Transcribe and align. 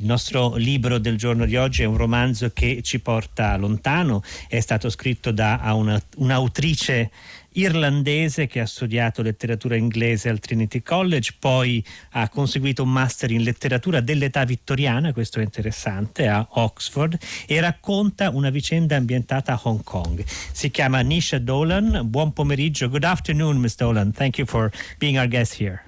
Il 0.00 0.06
nostro 0.06 0.56
libro 0.56 0.96
del 0.96 1.18
giorno 1.18 1.44
di 1.44 1.56
oggi 1.56 1.82
è 1.82 1.84
un 1.84 1.98
romanzo 1.98 2.50
che 2.54 2.80
ci 2.80 3.00
porta 3.00 3.54
lontano, 3.58 4.22
è 4.48 4.58
stato 4.60 4.88
scritto 4.88 5.30
da 5.30 5.60
una, 5.74 6.00
un'autrice 6.16 7.10
irlandese 7.52 8.46
che 8.46 8.60
ha 8.60 8.66
studiato 8.66 9.20
letteratura 9.20 9.76
inglese 9.76 10.30
al 10.30 10.38
Trinity 10.38 10.80
College, 10.80 11.34
poi 11.38 11.84
ha 12.12 12.30
conseguito 12.30 12.82
un 12.82 12.90
master 12.90 13.30
in 13.30 13.42
letteratura 13.42 14.00
dell'età 14.00 14.42
vittoriana, 14.44 15.12
questo 15.12 15.38
è 15.38 15.42
interessante, 15.42 16.26
a 16.28 16.48
Oxford 16.52 17.18
e 17.46 17.60
racconta 17.60 18.30
una 18.30 18.48
vicenda 18.48 18.96
ambientata 18.96 19.52
a 19.52 19.60
Hong 19.64 19.82
Kong. 19.84 20.24
Si 20.24 20.70
chiama 20.70 21.00
Nisha 21.00 21.38
Dolan. 21.38 22.00
Buon 22.04 22.32
pomeriggio. 22.32 22.88
Good 22.88 23.04
afternoon, 23.04 23.58
Ms. 23.58 23.76
Dolan. 23.76 24.12
Thank 24.12 24.38
you 24.38 24.46
for 24.46 24.72
being 24.98 25.18
our 25.18 25.28
guest 25.28 25.60
here. 25.60 25.82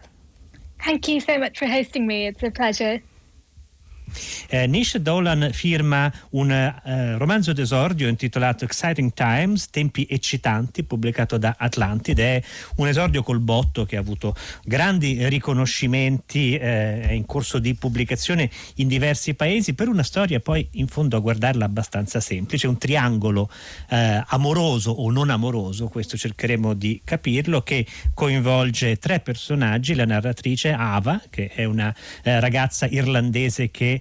Thank 0.85 1.09
you 1.09 1.19
so 1.19 1.39
much 1.39 1.57
for 1.57 1.67
hosting 1.67 2.07
me. 2.07 2.27
It's 2.27 2.43
a 2.43 2.51
pleasure. 2.51 3.01
Eh, 4.49 4.67
Nish 4.67 4.97
Dolan 4.99 5.51
firma 5.53 6.13
un 6.31 6.50
eh, 6.50 7.17
romanzo 7.17 7.53
d'esordio 7.53 8.09
intitolato 8.09 8.64
Exciting 8.64 9.13
Times, 9.14 9.71
Tempi 9.71 10.07
eccitanti, 10.09 10.85
pubblicato 10.85 11.39
da 11.39 11.55
Atlantid. 11.59 12.19
È 12.19 12.43
un 12.77 12.89
esordio 12.89 13.22
col 13.22 13.41
botto 13.41 13.85
che 13.85 13.96
ha 13.96 14.00
avuto 14.00 14.35
grandi 14.64 15.29
riconoscimenti, 15.29 16.55
eh, 16.55 17.09
è 17.09 17.13
in 17.13 17.27
corso 17.27 17.59
di 17.59 17.75
pubblicazione 17.75 18.50
in 18.77 18.89
diversi 18.89 19.35
paesi, 19.35 19.75
per 19.75 19.89
una 19.89 20.03
storia 20.03 20.41
poi 20.41 20.69
in 20.72 20.86
fondo 20.86 21.17
a 21.17 21.21
guardarla 21.21 21.64
abbastanza 21.64 22.21
semplice, 22.21 22.67
un 22.67 22.79
triangolo 22.79 23.50
eh, 23.89 24.22
amoroso 24.27 24.91
o 24.91 25.11
non 25.11 25.31
amoroso, 25.31 25.89
questo 25.89 26.17
cercheremo 26.17 26.75
di 26.75 27.00
capirlo, 27.03 27.63
che 27.63 27.86
coinvolge 28.13 28.99
tre 28.99 29.21
personaggi, 29.21 29.94
la 29.94 30.05
narratrice 30.05 30.72
Ava, 30.72 31.21
che 31.31 31.49
è 31.49 31.64
una 31.64 31.94
eh, 32.22 32.39
ragazza 32.41 32.86
irlandese 32.86 33.70
che 33.70 34.00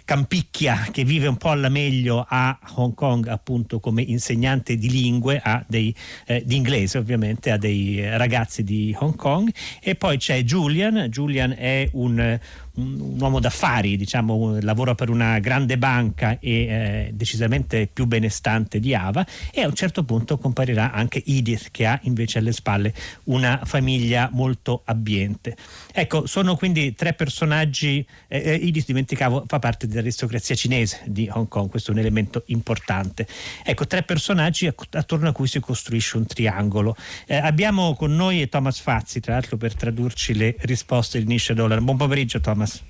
campicchia 0.11 0.89
che 0.91 1.05
vive 1.05 1.27
un 1.27 1.37
po' 1.37 1.51
alla 1.51 1.69
meglio 1.69 2.25
a 2.27 2.59
Hong 2.75 2.93
Kong 2.93 3.27
appunto 3.27 3.79
come 3.79 4.01
insegnante 4.01 4.75
di 4.75 4.89
lingue 4.89 5.41
dei, 5.67 5.95
eh, 6.25 6.43
di 6.45 6.57
inglese 6.57 6.97
ovviamente 6.97 7.49
a 7.49 7.55
dei 7.55 8.17
ragazzi 8.17 8.61
di 8.65 8.93
Hong 8.99 9.15
Kong. 9.15 9.49
E 9.79 9.95
poi 9.95 10.17
c'è 10.17 10.43
Julian. 10.43 11.07
Julian 11.09 11.55
è 11.57 11.87
un, 11.93 12.37
un 12.73 13.15
uomo 13.19 13.39
d'affari, 13.39 13.95
diciamo, 13.95 14.59
lavora 14.61 14.95
per 14.95 15.09
una 15.09 15.39
grande 15.39 15.77
banca 15.77 16.37
e 16.39 16.51
eh, 16.51 17.11
decisamente 17.13 17.87
più 17.91 18.05
benestante 18.05 18.79
di 18.79 18.93
Ava. 18.93 19.25
E 19.51 19.61
a 19.61 19.67
un 19.67 19.73
certo 19.73 20.03
punto 20.03 20.37
comparirà 20.37 20.91
anche 20.91 21.23
Edith 21.25 21.69
che 21.71 21.85
ha 21.85 21.97
invece 22.03 22.39
alle 22.39 22.51
spalle 22.51 22.93
una 23.25 23.61
famiglia 23.63 24.29
molto 24.31 24.81
abbiente. 24.85 25.55
Ecco, 25.93 26.25
sono 26.27 26.55
quindi 26.55 26.93
tre 26.95 27.13
personaggi, 27.13 28.05
eh, 28.27 28.37
eh 28.37 28.67
Edith 28.67 28.85
dimenticavo 28.85 29.45
fa 29.47 29.59
parte 29.59 29.87
dell'aristocrazia 30.01 30.55
cinese 30.55 31.01
di 31.05 31.29
Hong 31.31 31.47
Kong, 31.47 31.69
questo 31.69 31.91
è 31.91 31.93
un 31.93 31.99
elemento 31.99 32.43
importante. 32.47 33.27
Ecco, 33.63 33.87
tre 33.87 34.03
personaggi 34.03 34.67
attorno 34.67 35.29
a 35.29 35.31
cui 35.31 35.47
si 35.47 35.59
costruisce 35.59 36.17
un 36.17 36.25
triangolo. 36.25 36.95
Eh, 37.27 37.35
abbiamo 37.35 37.95
con 37.95 38.15
noi 38.15 38.49
Thomas 38.49 38.79
Fazzi, 38.79 39.19
tra 39.19 39.33
l'altro 39.33 39.57
per 39.57 39.75
tradurci 39.75 40.35
le 40.35 40.55
risposte 40.59 41.19
di 41.19 41.25
Nisha 41.25 41.53
Dollar. 41.53 41.79
Buon 41.79 41.97
pomeriggio 41.97 42.41
Thomas. 42.41 42.83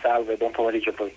Salve, 0.00 0.36
buon 0.36 0.52
pomeriggio 0.52 0.90
a 0.90 0.94
voi. 0.96 1.12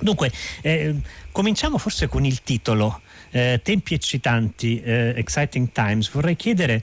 Dunque, 0.00 0.30
eh, 0.62 0.94
cominciamo 1.30 1.78
forse 1.78 2.08
con 2.08 2.24
il 2.24 2.42
titolo. 2.42 3.00
Eh, 3.30 3.60
tempi 3.62 3.94
eccitanti, 3.94 4.80
eh, 4.80 5.14
exciting 5.16 5.70
times. 5.72 6.10
Vorrei 6.10 6.36
chiedere 6.36 6.82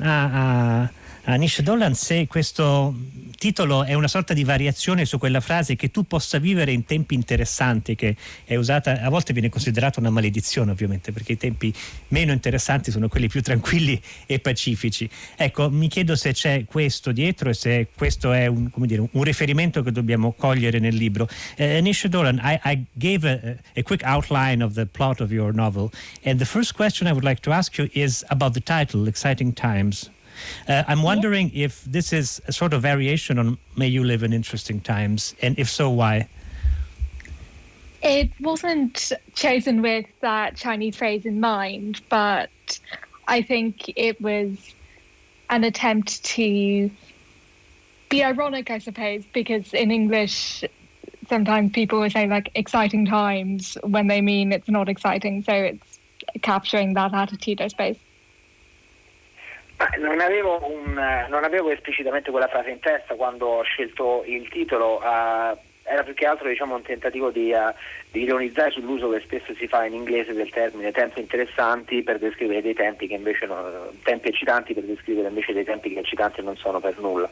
a, 0.00 0.80
a, 0.80 0.90
a 1.26 1.36
Nish 1.36 1.62
Dolan 1.62 1.94
se 1.94 2.26
questo 2.26 2.94
titolo 3.38 3.84
è 3.84 3.94
una 3.94 4.08
sorta 4.08 4.34
di 4.34 4.44
variazione 4.44 5.06
su 5.06 5.18
quella 5.18 5.40
frase 5.40 5.74
che 5.74 5.90
tu 5.90 6.04
possa 6.04 6.38
vivere 6.38 6.72
in 6.72 6.84
tempi 6.84 7.14
interessanti 7.14 7.94
che 7.94 8.16
è 8.44 8.56
usata, 8.56 9.00
a 9.00 9.08
volte 9.08 9.32
viene 9.32 9.48
considerata 9.48 10.00
una 10.00 10.10
maledizione 10.10 10.70
ovviamente 10.70 11.12
perché 11.12 11.32
i 11.32 11.36
tempi 11.36 11.72
meno 12.08 12.32
interessanti 12.32 12.90
sono 12.90 13.08
quelli 13.08 13.28
più 13.28 13.40
tranquilli 13.42 14.00
e 14.26 14.38
pacifici. 14.38 15.08
Ecco, 15.36 15.70
mi 15.70 15.88
chiedo 15.88 16.14
se 16.14 16.32
c'è 16.32 16.64
questo 16.66 17.10
dietro 17.10 17.48
e 17.48 17.54
se 17.54 17.88
questo 17.94 18.32
è 18.32 18.46
un, 18.46 18.70
dire, 18.74 19.06
un 19.10 19.22
riferimento 19.22 19.82
che 19.82 19.92
dobbiamo 19.92 20.32
cogliere 20.32 20.78
nel 20.78 20.94
libro. 20.94 21.28
Uh, 21.56 21.80
Nish 21.80 22.06
Dolan, 22.06 22.40
I, 22.42 22.60
I 22.64 22.84
gave 22.92 23.28
a, 23.28 23.78
a 23.78 23.82
quick 23.82 24.04
outline 24.04 24.62
of 24.62 24.74
the 24.74 24.86
plot 24.86 25.20
of 25.20 25.30
your 25.30 25.54
novel 25.54 25.90
and 26.24 26.38
the 26.38 26.46
first 26.46 26.74
question 26.74 27.06
I 27.06 27.12
would 27.12 27.24
like 27.24 27.40
to 27.42 27.52
ask 27.52 27.78
you 27.78 27.88
is 27.92 28.24
about 28.28 28.52
the 28.52 28.62
title, 28.62 29.08
Exciting 29.08 29.54
Times. 29.54 30.10
Uh, 30.68 30.84
I'm 30.88 31.02
wondering 31.02 31.50
if 31.54 31.84
this 31.84 32.12
is 32.12 32.40
a 32.46 32.52
sort 32.52 32.72
of 32.72 32.82
variation 32.82 33.38
on 33.38 33.58
May 33.76 33.88
You 33.88 34.04
Live 34.04 34.22
in 34.22 34.32
Interesting 34.32 34.80
Times, 34.80 35.34
and 35.42 35.58
if 35.58 35.68
so, 35.68 35.90
why? 35.90 36.28
It 38.02 38.30
wasn't 38.40 39.12
chosen 39.34 39.80
with 39.80 40.06
that 40.20 40.56
Chinese 40.56 40.96
phrase 40.96 41.24
in 41.24 41.40
mind, 41.40 42.02
but 42.10 42.50
I 43.26 43.40
think 43.40 43.90
it 43.96 44.20
was 44.20 44.74
an 45.48 45.64
attempt 45.64 46.22
to 46.24 46.90
be 48.08 48.22
ironic, 48.22 48.70
I 48.70 48.78
suppose, 48.78 49.24
because 49.32 49.72
in 49.72 49.90
English, 49.90 50.64
sometimes 51.28 51.72
people 51.72 52.00
will 52.00 52.10
say 52.10 52.26
like 52.26 52.50
exciting 52.54 53.06
times 53.06 53.78
when 53.82 54.08
they 54.08 54.20
mean 54.20 54.52
it's 54.52 54.68
not 54.68 54.88
exciting. 54.88 55.42
So 55.42 55.52
it's 55.52 55.98
capturing 56.42 56.94
that 56.94 57.14
attitude, 57.14 57.60
I 57.60 57.68
suppose. 57.68 57.96
Non 59.98 60.20
avevo, 60.20 60.60
un, 60.70 60.94
non 61.28 61.44
avevo, 61.44 61.70
esplicitamente 61.70 62.30
quella 62.30 62.46
frase 62.48 62.70
in 62.70 62.78
testa 62.78 63.14
quando 63.14 63.46
ho 63.46 63.62
scelto 63.62 64.22
il 64.26 64.48
titolo, 64.48 64.98
uh, 64.98 65.56
era 65.82 66.02
più 66.04 66.14
che 66.14 66.26
altro 66.26 66.48
diciamo, 66.48 66.76
un 66.76 66.82
tentativo 66.82 67.30
di, 67.30 67.52
uh, 67.52 67.74
di, 68.10 68.22
ironizzare 68.22 68.70
sull'uso 68.70 69.10
che 69.10 69.20
spesso 69.20 69.52
si 69.54 69.66
fa 69.66 69.84
in 69.84 69.94
inglese 69.94 70.32
del 70.32 70.50
termine 70.50 70.92
tempi 70.92 71.20
interessanti 71.20 72.02
per 72.02 72.18
descrivere 72.18 72.62
dei 72.62 72.74
tempi 72.74 73.08
che 73.08 73.14
invece 73.14 73.46
no, 73.46 73.90
tempi 74.04 74.28
eccitanti 74.28 74.74
per 74.74 74.84
descrivere 74.84 75.28
invece 75.28 75.52
dei 75.52 75.64
tempi 75.64 75.92
che 75.92 75.98
eccitanti 75.98 76.40
non 76.42 76.56
sono 76.56 76.78
per 76.78 76.98
nulla. 76.98 77.28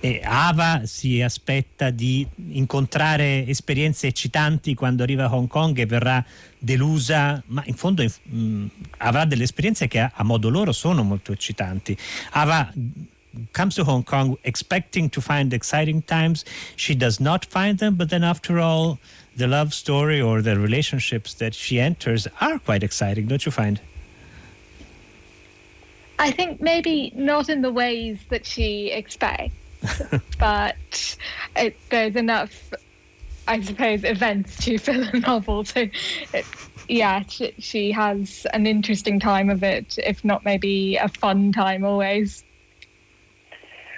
E 0.00 0.20
Ava 0.22 0.82
si 0.84 1.20
aspetta 1.20 1.90
di 1.90 2.24
incontrare 2.50 3.44
esperienze 3.46 4.06
eccitanti 4.06 4.74
quando 4.74 5.02
arriva 5.02 5.24
a 5.24 5.34
Hong 5.34 5.48
Kong 5.48 5.76
e 5.76 5.86
verrà 5.86 6.24
delusa, 6.56 7.42
ma 7.46 7.62
in 7.66 7.74
fondo 7.74 8.04
mh, 8.04 8.38
mm, 8.38 8.66
avrà 8.98 9.24
delle 9.24 9.42
esperienze 9.42 9.88
che 9.88 9.98
a, 9.98 10.12
a 10.14 10.22
modo 10.22 10.50
loro 10.50 10.70
sono 10.70 11.02
molto 11.02 11.32
eccitanti. 11.32 11.98
Ava 12.30 12.72
comes 13.50 13.74
to 13.74 13.82
Hong 13.84 14.04
Kong 14.04 14.38
expecting 14.42 15.10
to 15.10 15.20
find 15.20 15.52
exciting 15.52 16.04
times. 16.04 16.44
She 16.76 16.94
does 16.94 17.18
not 17.18 17.44
find 17.44 17.78
them, 17.78 17.96
but 17.96 18.08
then 18.08 18.22
after 18.22 18.60
all, 18.60 18.98
the 19.36 19.48
love 19.48 19.72
story 19.72 20.20
or 20.20 20.42
the 20.42 20.56
relationships 20.56 21.34
that 21.34 21.54
she 21.54 21.80
enters 21.80 22.28
are 22.40 22.60
quite 22.60 22.84
exciting, 22.84 23.26
don't 23.26 23.44
you 23.44 23.50
find? 23.50 23.80
I 26.20 26.30
think 26.30 26.60
maybe 26.60 27.12
not 27.16 27.48
in 27.48 27.62
the 27.62 27.72
ways 27.72 28.18
that 28.28 28.46
she 28.46 28.92
expects. 28.92 29.54
but 30.38 31.16
it, 31.56 31.76
there's 31.90 32.16
enough, 32.16 32.72
I 33.46 33.60
suppose, 33.60 34.04
events 34.04 34.64
to 34.64 34.78
fill 34.78 35.02
a 35.02 35.18
novel. 35.18 35.64
So, 35.64 35.86
it, 36.34 36.44
yeah, 36.88 37.22
she, 37.28 37.54
she, 37.58 37.92
has 37.92 38.46
an 38.52 38.66
interesting 38.66 39.20
time 39.20 39.50
of 39.50 39.62
it, 39.62 39.98
if 39.98 40.24
not 40.24 40.44
maybe 40.44 40.96
a 40.96 41.08
fun 41.08 41.52
time 41.52 41.84
always. 41.84 42.44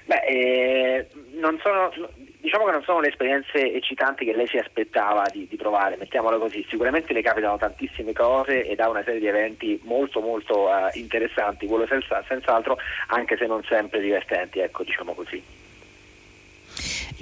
Beh, 0.07 0.27
eh, 0.27 1.07
non 1.35 1.59
sono, 1.63 1.93
diciamo 2.41 2.65
che 2.65 2.73
non 2.73 2.83
sono 2.83 3.01
le 3.01 3.09
esperienze 3.09 3.73
eccitanti 3.73 4.25
che 4.25 4.35
lei 4.35 4.49
si 4.49 4.59
aspettava 4.59 5.25
di, 5.31 5.47
di, 5.49 5.57
provare, 5.57 5.97
mettiamola 5.97 6.37
così. 6.37 6.67
Sicuramente 6.69 7.13
le 7.13 7.23
capitano 7.23 7.59
tantissime 7.59 8.13
cose 8.13 8.67
ed 8.67 8.81
ha 8.81 8.89
una 8.89 9.05
serie 9.05 9.21
di 9.21 9.27
eventi 9.27 9.81
molto 9.85 10.21
molto 10.21 10.69
uh, 10.69 10.89
interessanti, 10.95 11.67
quello 11.67 11.87
senza, 11.87 12.25
senz'altro, 12.27 12.77
anche 13.09 13.37
se 13.37 13.47
non 13.47 13.63
sempre 13.63 14.01
divertenti, 14.01 14.59
ecco, 14.59 14.83
diciamo 14.83 15.13
così. 15.15 15.60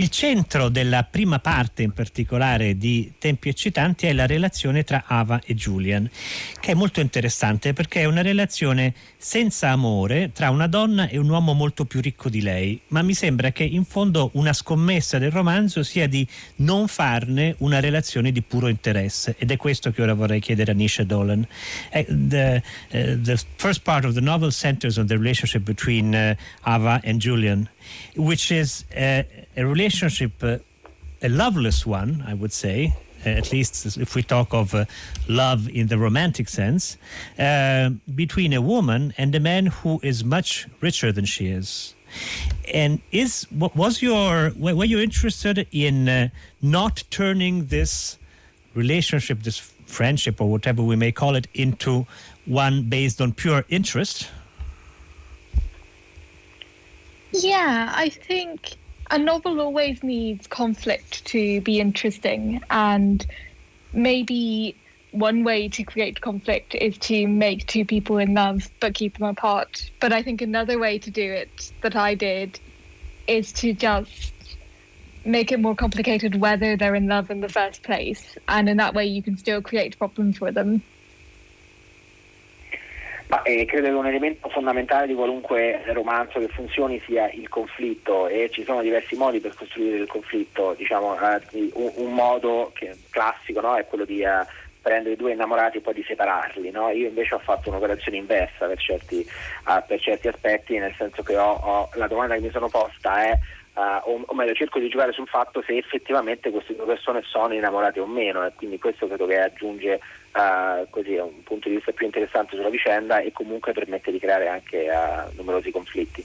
Il 0.00 0.10
centro 0.10 0.68
della 0.68 1.02
prima 1.02 1.40
parte 1.40 1.82
in 1.82 1.90
particolare 1.90 2.76
di 2.76 3.14
Tempi 3.18 3.48
eccitanti 3.48 4.06
è 4.06 4.12
la 4.12 4.26
relazione 4.26 4.84
tra 4.84 5.02
Ava 5.04 5.40
e 5.44 5.56
Julian, 5.56 6.08
che 6.60 6.70
è 6.70 6.74
molto 6.74 7.00
interessante 7.00 7.72
perché 7.72 8.02
è 8.02 8.04
una 8.04 8.22
relazione 8.22 8.94
senza 9.20 9.70
amore 9.70 10.30
tra 10.32 10.48
una 10.50 10.68
donna 10.68 11.08
e 11.08 11.18
un 11.18 11.28
uomo 11.28 11.52
molto 11.52 11.84
più 11.84 12.00
ricco 12.00 12.28
di 12.28 12.40
lei, 12.40 12.80
ma 12.88 13.02
mi 13.02 13.14
sembra 13.14 13.50
che 13.50 13.64
in 13.64 13.84
fondo 13.84 14.30
una 14.34 14.52
scommessa 14.52 15.18
del 15.18 15.32
romanzo 15.32 15.82
sia 15.82 16.06
di 16.06 16.26
non 16.56 16.86
farne 16.86 17.56
una 17.58 17.80
relazione 17.80 18.30
di 18.30 18.42
puro 18.42 18.68
interesse 18.68 19.34
ed 19.36 19.50
è 19.50 19.56
questo 19.56 19.90
che 19.90 20.02
ora 20.02 20.14
vorrei 20.14 20.38
chiedere 20.38 20.70
a 20.70 20.74
Nisha 20.74 21.02
Dolan. 21.02 21.46
Uh, 21.92 22.04
the, 22.06 22.62
uh, 22.92 23.20
the 23.20 23.36
first 23.56 23.82
part 23.82 24.04
of 24.04 24.14
the 24.14 24.20
novel 24.20 24.52
centers 24.52 24.98
on 24.98 25.06
the 25.06 25.16
relationship 25.16 25.64
between 25.64 26.14
uh, 26.14 26.34
Ava 26.64 27.00
and 27.04 27.20
Julian, 27.20 27.68
which 28.14 28.52
is 28.52 28.84
a 28.94 29.26
relationship, 29.56 30.42
a 30.42 31.28
loveless 31.28 31.84
one, 31.84 32.24
I 32.24 32.34
would 32.34 32.52
say, 32.52 32.94
at 33.24 33.52
least 33.52 33.96
if 33.96 34.14
we 34.14 34.22
talk 34.22 34.52
of 34.52 34.74
uh, 34.74 34.84
love 35.28 35.68
in 35.68 35.88
the 35.88 35.98
romantic 35.98 36.48
sense, 36.48 36.96
uh, 37.38 37.90
between 38.14 38.52
a 38.52 38.62
woman 38.62 39.12
and 39.18 39.34
a 39.34 39.40
man 39.40 39.66
who 39.66 40.00
is 40.02 40.24
much 40.24 40.66
richer 40.80 41.12
than 41.12 41.24
she 41.24 41.48
is. 41.48 41.94
And 42.72 43.00
is 43.12 43.46
was 43.52 44.00
your 44.00 44.52
were 44.56 44.84
you 44.84 44.98
interested 44.98 45.66
in 45.72 46.08
uh, 46.08 46.28
not 46.62 47.04
turning 47.10 47.66
this 47.66 48.18
relationship, 48.74 49.42
this 49.42 49.58
friendship, 49.58 50.40
or 50.40 50.50
whatever 50.50 50.82
we 50.82 50.96
may 50.96 51.12
call 51.12 51.36
it, 51.36 51.46
into 51.54 52.06
one 52.46 52.88
based 52.88 53.20
on 53.20 53.32
pure 53.32 53.64
interest? 53.68 54.28
Yeah, 57.32 57.92
I 57.94 58.08
think 58.08 58.76
a 59.10 59.18
novel 59.18 59.60
always 59.60 60.02
needs 60.02 60.46
conflict 60.46 61.24
to 61.26 61.60
be 61.62 61.80
interesting, 61.80 62.62
and 62.70 63.26
maybe 63.92 64.76
one 65.12 65.42
way 65.44 65.68
to 65.68 65.82
create 65.84 66.20
conflict 66.20 66.74
is 66.74 66.98
to 66.98 67.26
make 67.26 67.66
two 67.66 67.84
people 67.84 68.18
in 68.18 68.34
love 68.34 68.68
but 68.80 68.94
keep 68.94 69.18
them 69.18 69.28
apart. 69.28 69.90
But 70.00 70.12
I 70.12 70.22
think 70.22 70.42
another 70.42 70.78
way 70.78 70.98
to 70.98 71.10
do 71.10 71.32
it 71.32 71.72
that 71.82 71.96
I 71.96 72.14
did 72.14 72.60
is 73.26 73.52
to 73.54 73.72
just 73.72 74.32
make 75.24 75.52
it 75.52 75.60
more 75.60 75.74
complicated 75.74 76.40
whether 76.40 76.76
they're 76.76 76.94
in 76.94 77.08
love 77.08 77.30
in 77.30 77.40
the 77.40 77.48
first 77.48 77.82
place. 77.82 78.36
And 78.48 78.68
in 78.68 78.76
that 78.78 78.94
way, 78.94 79.06
you 79.06 79.22
can 79.22 79.36
still 79.36 79.62
create 79.62 79.98
problems 79.98 80.38
for 80.38 80.52
them. 80.52 80.82
Ma 83.28 83.42
eh, 83.42 83.66
credo 83.66 83.88
che 83.88 83.92
un 83.92 84.06
elemento 84.06 84.48
fondamentale 84.48 85.06
di 85.06 85.14
qualunque 85.14 85.82
romanzo 85.92 86.38
che 86.38 86.48
funzioni 86.48 86.98
sia 87.04 87.30
il 87.30 87.48
conflitto 87.50 88.26
e 88.26 88.48
ci 88.50 88.64
sono 88.64 88.80
diversi 88.80 89.16
modi 89.16 89.38
per 89.38 89.54
costruire 89.54 89.98
il 89.98 90.06
conflitto, 90.06 90.74
diciamo, 90.74 91.14
eh, 91.14 91.70
un, 91.74 91.92
un, 91.96 92.14
modo 92.14 92.72
che, 92.74 92.96
classico 93.10 93.60
no? 93.60 93.76
è 93.76 93.84
quello 93.86 94.06
di 94.06 94.22
eh, 94.22 94.46
prendere 94.80 95.16
due 95.16 95.32
innamorati 95.32 95.76
e 95.76 95.80
poi 95.82 95.92
di 95.92 96.04
separarli. 96.08 96.70
No? 96.70 96.88
Io 96.88 97.08
invece 97.08 97.34
ho 97.34 97.38
fatto 97.38 97.68
un'operazione 97.68 98.16
inversa 98.16 98.66
per 98.66 98.78
certi, 98.78 99.28
uh, 99.66 99.84
per 99.86 100.00
certi 100.00 100.28
aspetti, 100.28 100.78
nel 100.78 100.94
senso 100.96 101.22
che 101.22 101.36
ho, 101.36 101.52
ho, 101.52 101.90
la 101.94 102.06
domanda 102.06 102.34
che 102.34 102.40
mi 102.40 102.50
sono 102.50 102.70
posta 102.70 103.24
è 103.24 103.38
o, 103.78 104.22
o, 104.26 104.34
meglio 104.34 104.54
cerco 104.54 104.78
di 104.78 104.88
giocare 104.88 105.12
sul 105.12 105.28
fatto 105.28 105.62
se 105.64 105.76
effettivamente 105.76 106.50
queste 106.50 106.74
due 106.74 106.86
persone 106.86 107.22
sono 107.24 107.54
innamorate 107.54 108.00
o 108.00 108.06
meno 108.06 108.44
e 108.44 108.52
quindi 108.56 108.78
questo 108.78 109.06
credo 109.06 109.26
che 109.26 109.38
aggiunge 109.38 110.00
uh, 110.34 110.88
così, 110.90 111.14
un 111.14 111.42
punto 111.44 111.68
di 111.68 111.76
vista 111.76 111.92
più 111.92 112.06
interessante 112.06 112.56
sulla 112.56 112.70
vicenda 112.70 113.20
e 113.20 113.30
comunque 113.32 113.72
permette 113.72 114.10
di 114.10 114.18
creare 114.18 114.48
anche 114.48 114.88
uh, 114.88 115.34
numerosi 115.36 115.70
conflitti. 115.70 116.24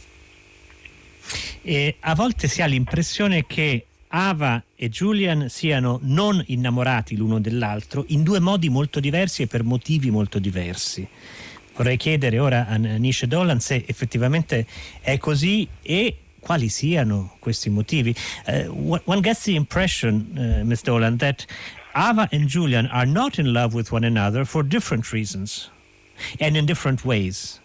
E 1.62 1.96
a 2.00 2.16
volte 2.16 2.48
si 2.48 2.62
ha 2.62 2.66
l'impressione 2.66 3.46
che 3.46 3.86
Ava 4.08 4.62
e 4.76 4.90
Julian 4.90 5.48
siano 5.50 6.00
non 6.04 6.44
innamorati 6.48 7.16
l'uno 7.16 7.40
dell'altro 7.40 8.04
in 8.08 8.24
due 8.24 8.40
modi 8.40 8.70
molto 8.70 9.00
diversi 9.00 9.44
e 9.44 9.48
per 9.48 9.64
motivi 9.64 10.10
molto 10.10 10.40
diversi. 10.40 11.08
Vorrei 11.76 11.98
chiedere 11.98 12.38
ora 12.38 12.68
a 12.68 12.76
Nisha 12.76 13.26
Dolan 13.26 13.60
se 13.60 13.84
effettivamente 13.88 14.68
è 15.02 15.18
così 15.18 15.68
e 15.82 16.18
quali 16.44 16.68
siano 16.68 17.32
questi 17.40 17.70
motivi. 17.70 18.16
Uh, 18.48 19.00
one 19.06 19.22
gets 19.22 19.44
the 19.46 19.56
impression, 19.56 20.38
uh, 20.38 20.64
Ms. 20.66 20.84
Dolan, 20.84 21.18
that 21.18 21.46
Ava 21.96 22.28
and 22.32 22.48
Julian 22.48 22.88
are 22.88 23.06
not 23.06 23.40
in 23.40 23.54
love 23.54 23.74
with 23.74 23.92
one 23.92 24.04
another 24.04 24.46
for 24.46 24.64
different 24.64 25.12
reasons 25.14 25.70
and 26.40 26.58
in 26.58 26.66
different 26.66 27.06
ways. 27.06 27.60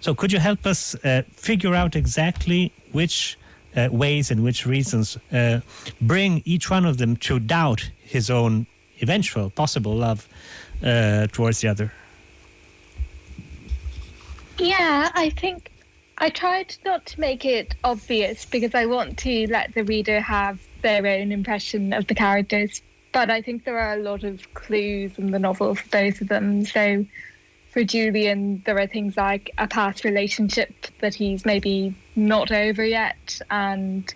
So, 0.00 0.14
could 0.14 0.32
you 0.32 0.38
help 0.38 0.66
us 0.66 0.94
uh, 1.04 1.22
figure 1.32 1.74
out 1.74 1.94
exactly 1.96 2.72
which 2.92 3.38
uh, 3.76 3.88
ways 3.92 4.30
and 4.30 4.42
which 4.42 4.64
reasons 4.66 5.18
uh, 5.32 5.60
bring 6.00 6.42
each 6.44 6.70
one 6.70 6.86
of 6.86 6.96
them 6.96 7.16
to 7.16 7.38
doubt 7.38 7.90
his 8.02 8.30
own 8.30 8.66
eventual 9.02 9.50
possible 9.50 9.94
love 9.94 10.26
uh, 10.82 11.26
towards 11.32 11.60
the 11.60 11.68
other? 11.68 11.92
Yeah, 14.58 15.10
I 15.14 15.28
think 15.30 15.70
I 16.18 16.30
tried 16.30 16.74
not 16.84 17.04
to 17.06 17.20
make 17.20 17.44
it 17.44 17.74
obvious 17.84 18.46
because 18.46 18.74
I 18.74 18.86
want 18.86 19.18
to 19.18 19.46
let 19.48 19.74
the 19.74 19.84
reader 19.84 20.20
have 20.20 20.60
their 20.80 21.06
own 21.06 21.30
impression 21.30 21.92
of 21.92 22.06
the 22.06 22.14
characters. 22.14 22.80
But 23.12 23.30
I 23.30 23.42
think 23.42 23.64
there 23.64 23.78
are 23.78 23.94
a 23.94 24.02
lot 24.02 24.24
of 24.24 24.54
clues 24.54 25.18
in 25.18 25.30
the 25.30 25.38
novel 25.38 25.74
for 25.74 25.88
both 25.88 26.20
of 26.20 26.28
them. 26.28 26.64
So 26.64 27.04
for 27.70 27.84
Julian, 27.84 28.62
there 28.64 28.78
are 28.78 28.86
things 28.86 29.16
like 29.16 29.50
a 29.58 29.68
past 29.68 30.04
relationship 30.04 30.86
that 31.00 31.14
he's 31.14 31.44
maybe 31.44 31.94
not 32.14 32.50
over 32.50 32.84
yet, 32.84 33.38
and 33.50 34.12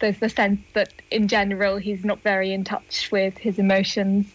there's 0.00 0.18
the 0.18 0.28
sense 0.28 0.60
that 0.74 0.92
in 1.10 1.28
general 1.28 1.76
he's 1.76 2.04
not 2.04 2.20
very 2.22 2.52
in 2.52 2.64
touch 2.64 3.10
with 3.12 3.38
his 3.38 3.60
emotions. 3.60 4.34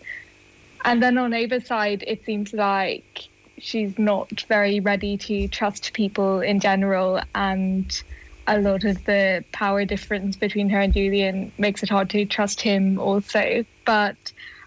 And 0.85 1.03
then 1.03 1.17
on 1.17 1.33
Ava's 1.33 1.65
side, 1.65 2.03
it 2.07 2.23
seems 2.23 2.53
like 2.53 3.27
she's 3.63 3.97
not 3.97 4.43
very 4.49 4.81
ready 4.81 5.17
to 5.17 5.47
trust 5.47 5.93
people 5.93 6.41
in 6.41 6.59
general, 6.59 7.21
and 7.33 8.03
a 8.45 8.59
lot 8.59 8.83
of 8.83 9.03
the 9.05 9.43
power 9.53 9.85
difference 9.85 10.35
between 10.35 10.69
her 10.69 10.81
and 10.81 10.93
Julian 10.93 11.51
makes 11.57 11.81
it 11.81 11.89
hard 11.89 12.09
to 12.09 12.25
trust 12.25 12.59
him 12.59 12.99
also. 12.99 13.65
But 13.85 14.17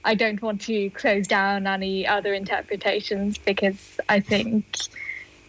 I 0.03 0.15
don't 0.15 0.41
want 0.41 0.63
to 0.63 0.89
close 0.91 1.27
down 1.27 1.67
any 1.67 2.07
other 2.07 2.33
interpretations 2.33 3.37
because 3.39 4.01
I 4.09 4.21
think 4.21 4.65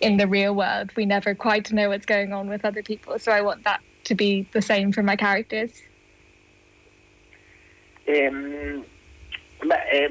in 0.01 0.17
the 0.17 0.27
real 0.27 0.53
world 0.53 0.91
we 0.97 1.05
never 1.05 1.33
quite 1.33 1.71
know 1.71 1.89
what's 1.89 2.05
going 2.05 2.33
on 2.33 2.49
with 2.49 2.65
other 2.65 2.83
people. 2.83 3.17
So 3.17 3.31
I 3.31 3.41
want 3.41 3.63
that 3.63 3.79
to 4.05 4.15
be 4.15 4.45
the 4.51 4.61
same 4.61 4.91
for 4.91 5.03
my 5.03 5.15
characters. 5.15 5.71
Um, 8.09 8.85
beh, 9.61 9.81
eh, 9.91 10.07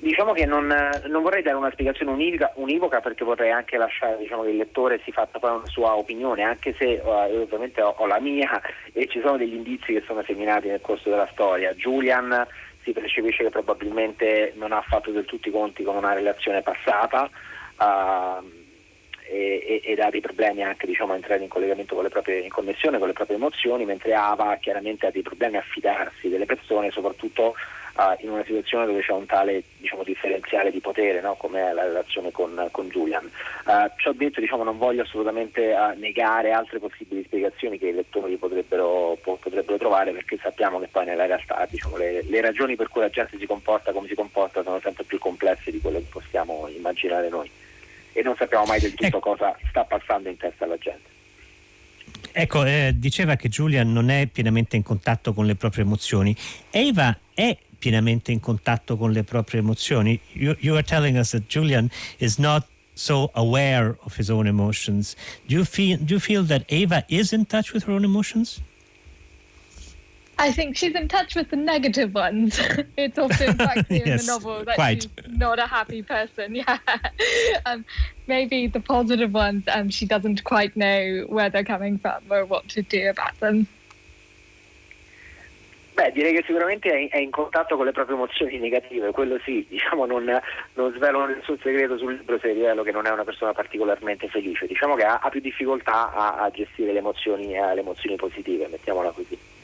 diciamo 0.00 0.32
che 0.32 0.44
non, 0.44 0.66
non, 1.06 1.22
vorrei 1.22 1.42
dare 1.42 1.56
una 1.56 1.70
spiegazione 1.70 2.10
univoca, 2.10 2.52
univoca 2.56 3.00
perché 3.00 3.24
vorrei 3.24 3.50
anche 3.50 3.76
lasciare 3.76 4.18
diciamo, 4.18 4.42
che 4.42 4.50
il 4.50 4.56
lettore 4.56 5.00
si 5.04 5.12
faccia 5.12 5.38
poi 5.38 5.50
una 5.50 5.66
sua 5.66 5.96
opinione, 5.96 6.42
anche 6.42 6.74
se 6.78 7.00
uh, 7.02 7.08
ovviamente 7.08 7.80
ho, 7.82 7.94
ho, 7.96 8.06
la 8.06 8.20
mia 8.20 8.60
e 8.92 9.06
ci 9.08 9.20
sono 9.20 9.36
degli 9.36 9.54
indizi 9.54 9.92
che 9.92 10.02
sono 10.06 10.22
seminati 10.24 10.68
nel 10.68 10.80
corso 10.80 11.08
della 11.08 11.28
storia. 11.32 11.72
Julian 11.74 12.46
si 12.82 12.92
percepisce 12.92 13.44
che 13.44 13.50
probabilmente 13.50 14.52
non 14.56 14.72
ha 14.72 14.82
fatto 14.82 15.10
del 15.10 15.24
tutto 15.24 15.48
i 15.48 15.52
conti 15.52 15.82
con 15.82 15.96
una 15.96 16.12
relazione 16.12 16.62
passata 16.62 17.28
uh, 17.78 18.44
e, 19.28 19.80
ed 19.84 19.98
ha 19.98 20.10
dei 20.10 20.20
problemi 20.20 20.62
anche 20.62 20.86
diciamo, 20.86 21.12
a 21.12 21.16
entrare 21.16 21.42
in 21.42 21.48
collegamento 21.48 21.94
con 21.94 22.04
le 22.04 22.10
proprie 22.10 22.38
in 22.40 22.50
connessione 22.50 22.98
con 22.98 23.08
le 23.08 23.12
proprie 23.12 23.36
emozioni, 23.36 23.84
mentre 23.84 24.14
Ava 24.14 24.56
chiaramente 24.60 25.06
ha 25.06 25.10
dei 25.10 25.22
problemi 25.22 25.56
a 25.56 25.62
fidarsi 25.62 26.28
delle 26.28 26.46
persone, 26.46 26.90
soprattutto 26.90 27.54
uh, 27.96 28.16
in 28.22 28.30
una 28.30 28.44
situazione 28.44 28.86
dove 28.86 29.00
c'è 29.00 29.12
un 29.12 29.26
tale 29.26 29.62
diciamo, 29.78 30.02
differenziale 30.02 30.70
di 30.70 30.80
potere, 30.80 31.20
no? 31.20 31.34
come 31.34 31.68
è 31.68 31.72
la 31.72 31.84
relazione 31.84 32.30
con, 32.30 32.68
con 32.70 32.88
Julian. 32.88 33.28
Uh, 33.64 33.90
ciò 33.96 34.12
detto 34.12 34.40
diciamo, 34.40 34.62
non 34.62 34.78
voglio 34.78 35.02
assolutamente 35.02 35.72
uh, 35.72 35.98
negare 35.98 36.52
altre 36.52 36.78
possibili 36.78 37.24
spiegazioni 37.24 37.78
che 37.78 37.88
i 37.88 37.94
lettori 37.94 38.36
potrebbero, 38.36 39.18
po- 39.22 39.38
potrebbero 39.40 39.78
trovare 39.78 40.12
perché 40.12 40.38
sappiamo 40.40 40.78
che 40.78 40.88
poi 40.88 41.06
nella 41.06 41.26
realtà 41.26 41.66
diciamo, 41.68 41.96
le, 41.96 42.22
le, 42.22 42.40
ragioni 42.40 42.76
per 42.76 42.88
cui 42.88 43.00
la 43.00 43.10
gente 43.10 43.38
si 43.38 43.46
comporta 43.46 43.92
come 43.92 44.08
si 44.08 44.14
comporta 44.14 44.62
sono 44.62 44.80
sempre 44.80 45.04
più 45.04 45.18
complesse 45.18 45.70
di 45.70 45.80
quello 45.80 45.98
che 45.98 46.06
possiamo 46.10 46.68
immaginare 46.68 47.28
noi 47.28 47.50
e 48.12 48.22
non 48.22 48.34
sappiamo 48.36 48.64
mai 48.64 48.80
del 48.80 48.90
tutto 48.94 49.06
ecco. 49.06 49.20
cosa 49.20 49.56
sta 49.68 49.84
passando 49.84 50.28
in 50.28 50.36
testa 50.36 50.64
alla 50.64 50.78
gente. 50.78 51.14
Ecco, 52.38 52.64
eh, 52.64 52.92
diceva 52.94 53.36
che 53.36 53.48
Julian 53.48 53.92
non 53.92 54.10
è 54.10 54.26
pienamente 54.26 54.76
in 54.76 54.82
contatto 54.82 55.32
con 55.32 55.46
le 55.46 55.54
proprie 55.54 55.84
emozioni. 55.84 56.36
Eva 56.70 57.16
è 57.32 57.56
pienamente 57.78 58.32
in 58.32 58.40
contatto 58.40 58.96
con 58.96 59.12
le 59.12 59.22
proprie 59.22 59.60
emozioni. 59.60 60.18
You, 60.32 60.56
you 60.60 60.74
are 60.74 60.82
telling 60.82 61.16
us 61.16 61.30
that 61.32 61.48
Julian 61.48 61.90
is 62.18 62.38
not 62.38 62.66
so 62.94 63.30
aware 63.34 63.96
of 64.04 64.16
his 64.16 64.30
own 64.30 64.46
emotions. 64.46 65.16
Do 65.46 65.54
you 65.54 65.64
feel 65.64 65.98
do 65.98 66.14
you 66.14 66.20
feel 66.20 66.42
that 66.44 66.64
Ava 66.68 67.04
is 67.08 67.32
in 67.32 67.44
touch 67.44 67.72
with 67.72 67.84
her 67.84 67.92
own 67.92 68.04
emotions? 68.04 68.60
I 70.38 70.52
think 70.52 70.76
she's 70.76 70.94
in 70.94 71.08
touch 71.08 71.34
with 71.34 71.48
the 71.48 71.56
negative 71.56 72.14
ones. 72.14 72.60
it's 72.96 73.18
often 73.18 73.56
clear 73.56 73.84
yes, 73.88 73.90
in 73.90 74.16
the 74.16 74.24
novel 74.26 74.64
that 74.64 74.74
quite. 74.74 75.02
she's 75.02 75.10
not 75.28 75.58
a 75.58 75.66
happy 75.66 76.02
person. 76.02 76.54
Yeah, 76.66 76.78
um, 77.64 77.84
maybe 78.26 78.66
the 78.66 78.80
positive 78.80 79.32
ones, 79.32 79.64
um, 79.68 79.88
she 79.88 80.04
doesn't 80.04 80.44
quite 80.44 80.76
know 80.76 81.24
where 81.28 81.48
they're 81.48 81.64
coming 81.64 81.98
from 81.98 82.22
or 82.30 82.44
what 82.44 82.68
to 82.70 82.82
do 82.82 83.08
about 83.08 83.38
them. 83.40 83.66
Beh, 85.96 86.12
direi 86.12 86.34
che 86.34 86.42
sicuramente 86.44 87.08
è, 87.08 87.16
in 87.16 87.30
contatto 87.30 87.74
con 87.74 87.86
le 87.86 87.92
proprie 87.92 88.16
emozioni 88.16 88.58
negative, 88.58 89.12
quello 89.12 89.38
sì, 89.42 89.64
diciamo 89.66 90.04
non, 90.04 90.24
non 90.74 90.92
svelo 90.92 91.24
nessun 91.24 91.58
segreto 91.62 91.96
sul 91.96 92.16
libro 92.16 92.38
se 92.38 92.52
rivelo 92.52 92.82
che 92.82 92.92
non 92.92 93.06
è 93.06 93.10
una 93.10 93.24
persona 93.24 93.54
particolarmente 93.54 94.28
felice, 94.28 94.66
diciamo 94.66 94.94
che 94.94 95.04
ha, 95.04 95.20
ha 95.22 95.30
più 95.30 95.40
difficoltà 95.40 96.12
a, 96.12 96.34
a, 96.34 96.50
gestire 96.50 96.92
le 96.92 96.98
emozioni, 96.98 97.56
eh, 97.56 97.72
le 97.72 97.80
emozioni 97.80 98.16
positive, 98.16 98.68
mettiamola 98.68 99.10
così. 99.10 99.55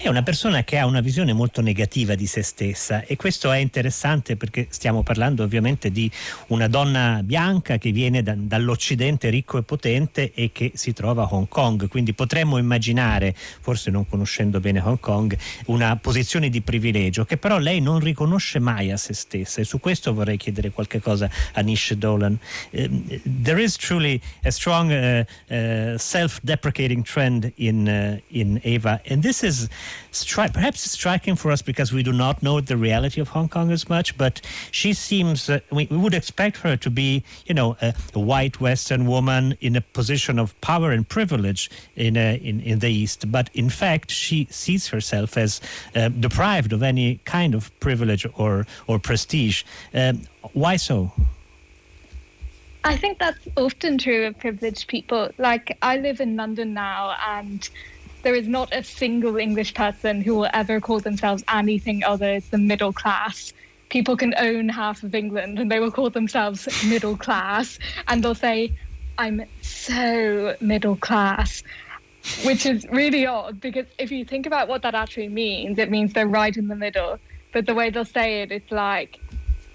È 0.00 0.06
una 0.06 0.22
persona 0.22 0.62
che 0.62 0.78
ha 0.78 0.86
una 0.86 1.00
visione 1.00 1.32
molto 1.32 1.60
negativa 1.60 2.14
di 2.14 2.26
se 2.26 2.42
stessa 2.42 3.02
e 3.02 3.16
questo 3.16 3.50
è 3.50 3.58
interessante 3.58 4.36
perché 4.36 4.68
stiamo 4.70 5.02
parlando 5.02 5.42
ovviamente 5.42 5.90
di 5.90 6.08
una 6.46 6.68
donna 6.68 7.20
bianca 7.24 7.78
che 7.78 7.90
viene 7.90 8.22
da, 8.22 8.34
dall'Occidente 8.36 9.28
ricco 9.28 9.58
e 9.58 9.64
potente 9.64 10.32
e 10.34 10.52
che 10.52 10.70
si 10.76 10.92
trova 10.92 11.24
a 11.24 11.28
Hong 11.28 11.48
Kong, 11.48 11.88
quindi 11.88 12.14
potremmo 12.14 12.58
immaginare, 12.58 13.34
forse 13.34 13.90
non 13.90 14.08
conoscendo 14.08 14.60
bene 14.60 14.78
Hong 14.78 15.00
Kong, 15.00 15.36
una 15.66 15.96
posizione 15.96 16.48
di 16.48 16.60
privilegio 16.60 17.24
che 17.24 17.36
però 17.36 17.58
lei 17.58 17.80
non 17.80 17.98
riconosce 17.98 18.60
mai 18.60 18.92
a 18.92 18.96
se 18.96 19.14
stessa 19.14 19.60
e 19.60 19.64
su 19.64 19.80
questo 19.80 20.14
vorrei 20.14 20.36
chiedere 20.36 20.70
qualche 20.70 21.00
cosa 21.00 21.28
a 21.54 21.60
Nish 21.60 21.94
Dolan. 21.94 22.38
Uh, 22.70 23.18
there 23.42 23.60
is 23.60 23.74
truly 23.74 24.20
a 24.44 24.52
strong 24.52 24.92
uh, 24.92 25.24
uh, 25.52 25.98
self-deprecating 25.98 27.04
trend 27.04 27.50
in 27.56 27.88
uh, 27.88 28.20
in 28.28 28.60
Ava, 28.62 29.00
and 29.08 29.22
this 29.22 29.42
is 29.42 29.68
stri- 30.12 30.52
perhaps 30.52 30.84
it's 30.84 30.92
striking 30.92 31.36
for 31.36 31.50
us 31.50 31.62
because 31.62 31.92
we 31.92 32.02
do 32.02 32.12
not 32.12 32.42
know 32.42 32.60
the 32.60 32.76
reality 32.76 33.20
of 33.20 33.28
Hong 33.28 33.48
Kong 33.48 33.70
as 33.70 33.88
much. 33.88 34.16
But 34.16 34.40
she 34.70 34.92
seems 34.92 35.48
uh, 35.48 35.60
we, 35.70 35.86
we, 35.90 35.96
would 35.96 36.14
expect 36.14 36.58
her 36.58 36.76
to 36.76 36.90
be, 36.90 37.24
you 37.46 37.54
know, 37.54 37.76
a, 37.80 37.94
a, 38.14 38.20
white 38.20 38.60
Western 38.60 39.06
woman 39.06 39.56
in 39.60 39.76
a 39.76 39.80
position 39.80 40.38
of 40.38 40.58
power 40.60 40.90
and 40.92 41.08
privilege 41.08 41.70
in 41.96 42.16
in 42.16 42.60
in 42.60 42.78
the 42.80 42.90
East. 42.90 43.30
But 43.30 43.50
in 43.54 43.70
fact, 43.70 44.10
she 44.10 44.46
sees 44.50 44.88
herself 44.88 45.36
as 45.36 45.60
uh, 45.94 46.08
deprived 46.08 46.72
of 46.72 46.82
any 46.82 47.20
kind 47.24 47.54
of 47.54 47.70
privilege 47.80 48.26
or 48.34 48.66
or 48.86 48.98
prestige. 48.98 49.64
Um, 49.94 50.22
why 50.52 50.76
so? 50.76 51.12
I 52.84 52.96
think 52.96 53.18
that's 53.18 53.46
often 53.56 53.98
true 53.98 54.26
of 54.26 54.38
privileged 54.38 54.88
people. 54.88 55.30
Like, 55.36 55.76
I 55.82 55.98
live 55.98 56.20
in 56.20 56.36
London 56.36 56.74
now, 56.74 57.16
and 57.26 57.68
there 58.28 58.34
is 58.34 58.46
not 58.46 58.70
a 58.74 58.84
single 58.84 59.38
English 59.38 59.72
person 59.72 60.20
who 60.20 60.34
will 60.34 60.50
ever 60.52 60.82
call 60.82 61.00
themselves 61.00 61.42
anything 61.48 62.04
other 62.04 62.40
than 62.50 62.66
middle 62.66 62.92
class. 62.92 63.54
People 63.88 64.18
can 64.18 64.34
own 64.36 64.68
half 64.68 65.02
of 65.02 65.14
England 65.14 65.58
and 65.58 65.72
they 65.72 65.80
will 65.80 65.90
call 65.90 66.10
themselves 66.10 66.68
middle 66.84 67.16
class, 67.16 67.78
and 68.06 68.22
they'll 68.22 68.34
say, 68.34 68.70
I'm 69.16 69.46
so 69.62 70.54
middle 70.60 70.96
class, 70.96 71.62
which 72.44 72.66
is 72.66 72.86
really 72.90 73.24
odd 73.24 73.62
because 73.62 73.86
if 73.96 74.10
you 74.12 74.26
think 74.26 74.44
about 74.44 74.68
what 74.68 74.82
that 74.82 74.94
actually 74.94 75.30
means, 75.30 75.78
it 75.78 75.90
means 75.90 76.12
they're 76.12 76.28
right 76.28 76.54
in 76.54 76.68
the 76.68 76.76
middle. 76.76 77.18
But 77.54 77.64
the 77.64 77.74
way 77.74 77.88
they'll 77.88 78.04
say 78.04 78.42
it, 78.42 78.52
it's 78.52 78.70
like, 78.70 79.20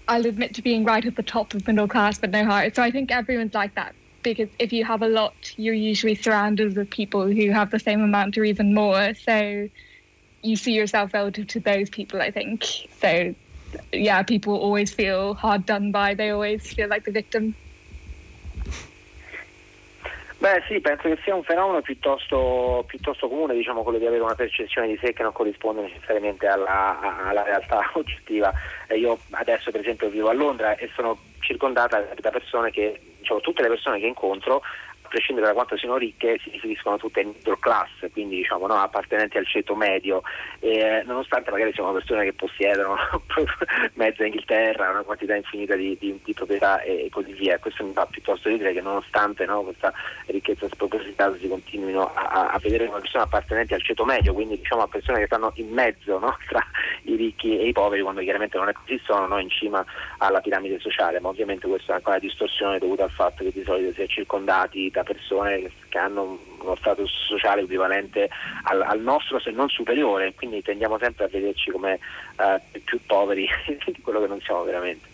I'll 0.07 0.27
admit 0.27 0.53
to 0.53 0.61
being 0.61 0.83
right 0.83 1.03
at 1.03 1.15
the 1.15 1.23
top 1.23 1.55
of 1.55 1.65
middle 1.65 1.87
class, 1.87 2.19
but 2.19 2.29
no 2.29 2.45
higher. 2.45 2.71
So 2.71 2.83
I 2.83 2.91
think 2.91 3.09
everyone's 3.09 3.55
like 3.55 3.73
that 3.73 3.95
because 4.23 4.49
if 4.59 4.73
you 4.73 4.85
have 4.85 5.01
a 5.01 5.07
lot, 5.07 5.35
you're 5.57 5.73
usually 5.73 6.15
surrounded 6.15 6.75
with 6.75 6.89
people 6.89 7.27
who 7.27 7.51
have 7.51 7.69
the 7.69 7.79
same 7.79 8.01
amount 8.01 8.37
or 8.37 8.43
even 8.43 8.73
more. 8.73 9.13
So 9.13 9.67
you 10.41 10.55
see 10.55 10.73
yourself 10.73 11.13
relative 11.13 11.47
to 11.47 11.59
those 11.59 11.89
people, 11.89 12.21
I 12.21 12.31
think. 12.31 12.65
So 13.01 13.35
yeah, 13.91 14.23
people 14.23 14.55
always 14.55 14.93
feel 14.93 15.35
hard 15.35 15.65
done 15.65 15.91
by. 15.91 16.13
They 16.15 16.29
always 16.29 16.65
feel 16.65 16.89
like 16.89 17.05
the 17.05 17.11
victim. 17.11 17.55
Beh 20.43 20.61
sì, 20.67 20.81
penso 20.81 21.07
che 21.07 21.17
sia 21.23 21.33
un 21.33 21.43
fenomeno 21.43 21.79
piuttosto, 21.79 22.83
piuttosto, 22.85 23.29
comune, 23.29 23.53
diciamo 23.53 23.81
quello 23.81 23.97
di 23.97 24.05
avere 24.05 24.21
una 24.21 24.35
percezione 24.35 24.87
di 24.87 24.99
sé 25.01 25.13
che 25.13 25.23
non 25.23 25.31
corrisponde 25.31 25.83
necessariamente 25.83 26.47
alla, 26.47 26.99
alla 26.99 27.43
realtà 27.43 27.79
oggettiva. 27.95 28.53
Eh, 28.87 28.97
io 28.97 29.21
adesso 29.31 29.71
per 29.71 29.79
esempio 29.79 30.09
vivo 30.09 30.27
a 30.27 30.33
Londra 30.33 30.75
e 30.75 30.89
sono 30.95 31.17
circondata 31.39 32.05
da 32.19 32.29
persone 32.29 32.71
che, 32.71 32.99
diciamo, 33.23 33.39
tutte 33.39 33.63
le 33.63 33.69
persone 33.69 33.99
che 33.99 34.05
incontro 34.05 34.61
prescindere 35.13 35.45
da 35.45 35.53
quanto 35.53 35.77
siano 35.77 35.97
ricche, 35.97 36.39
si 36.41 36.49
riferiscono 36.49 36.97
tutte 36.97 37.21
in 37.21 37.27
middle 37.27 37.59
class, 37.59 37.89
quindi 38.11 38.37
diciamo, 38.37 38.65
no, 38.65 38.81
appartenenti 38.81 39.37
al 39.37 39.45
ceto 39.45 39.75
medio, 39.75 40.23
eh, 40.59 41.03
nonostante 41.05 41.51
magari 41.51 41.71
siano 41.71 41.93
persone 41.93 42.23
che 42.23 42.33
possiedono 42.33 42.95
mezza 43.93 44.25
Inghilterra, 44.25 44.89
una 44.89 45.03
quantità 45.03 45.35
infinita 45.35 45.75
di, 45.75 45.95
di, 45.99 46.19
di, 46.23 46.33
proprietà 46.33 46.81
e 46.81 47.09
così 47.11 47.31
via. 47.33 47.59
Questo 47.59 47.83
mi 47.83 47.93
fa 47.93 48.07
piuttosto 48.07 48.49
ridere 48.49 48.73
che 48.73 48.81
nonostante 48.81 49.45
no, 49.45 49.61
questa 49.61 49.93
ricchezza 50.25 50.67
spropositata 50.67 51.37
si 51.37 51.47
continuino 51.47 52.11
a, 52.11 52.47
a, 52.47 52.59
vedere 52.59 52.87
come 52.87 53.01
persone 53.01 53.23
appartenenti 53.25 53.75
al 53.75 53.83
ceto 53.83 54.05
medio, 54.05 54.33
quindi 54.33 54.57
diciamo 54.57 54.81
a 54.81 54.87
persone 54.87 55.19
che 55.19 55.27
stanno 55.27 55.51
in 55.55 55.69
mezzo 55.69 56.17
no, 56.17 56.35
tra 56.47 56.65
i 57.03 57.15
ricchi 57.15 57.57
e 57.57 57.67
i 57.67 57.71
poveri, 57.71 58.01
quando 58.01 58.21
chiaramente 58.21 58.57
non 58.57 58.69
è 58.69 58.73
così, 58.73 58.99
sono 59.03 59.39
in 59.39 59.49
cima 59.49 59.83
alla 60.17 60.41
piramide 60.41 60.79
sociale, 60.79 61.19
ma 61.19 61.29
ovviamente 61.29 61.67
questa 61.67 61.93
è 61.93 61.95
anche 61.95 62.09
una 62.09 62.19
distorsione 62.19 62.79
dovuta 62.79 63.03
al 63.03 63.11
fatto 63.11 63.43
che 63.43 63.51
di 63.51 63.63
solito 63.63 63.93
si 63.93 64.01
è 64.01 64.07
circondati 64.07 64.89
da 64.89 65.03
persone 65.03 65.71
che 65.89 65.97
hanno 65.97 66.39
uno 66.59 66.75
status 66.75 67.11
sociale 67.27 67.61
equivalente 67.61 68.29
al, 68.63 68.81
al, 68.81 68.99
nostro 68.99 69.39
se 69.39 69.51
non 69.51 69.69
superiore, 69.69 70.33
quindi 70.33 70.61
tendiamo 70.61 70.97
sempre 70.97 71.25
a 71.25 71.27
vederci 71.27 71.71
come 71.71 71.99
uh, 72.37 72.79
più 72.83 72.99
poveri 73.05 73.47
di 73.85 74.01
quello 74.01 74.21
che 74.21 74.27
non 74.27 74.39
siamo 74.41 74.63
veramente. 74.63 75.12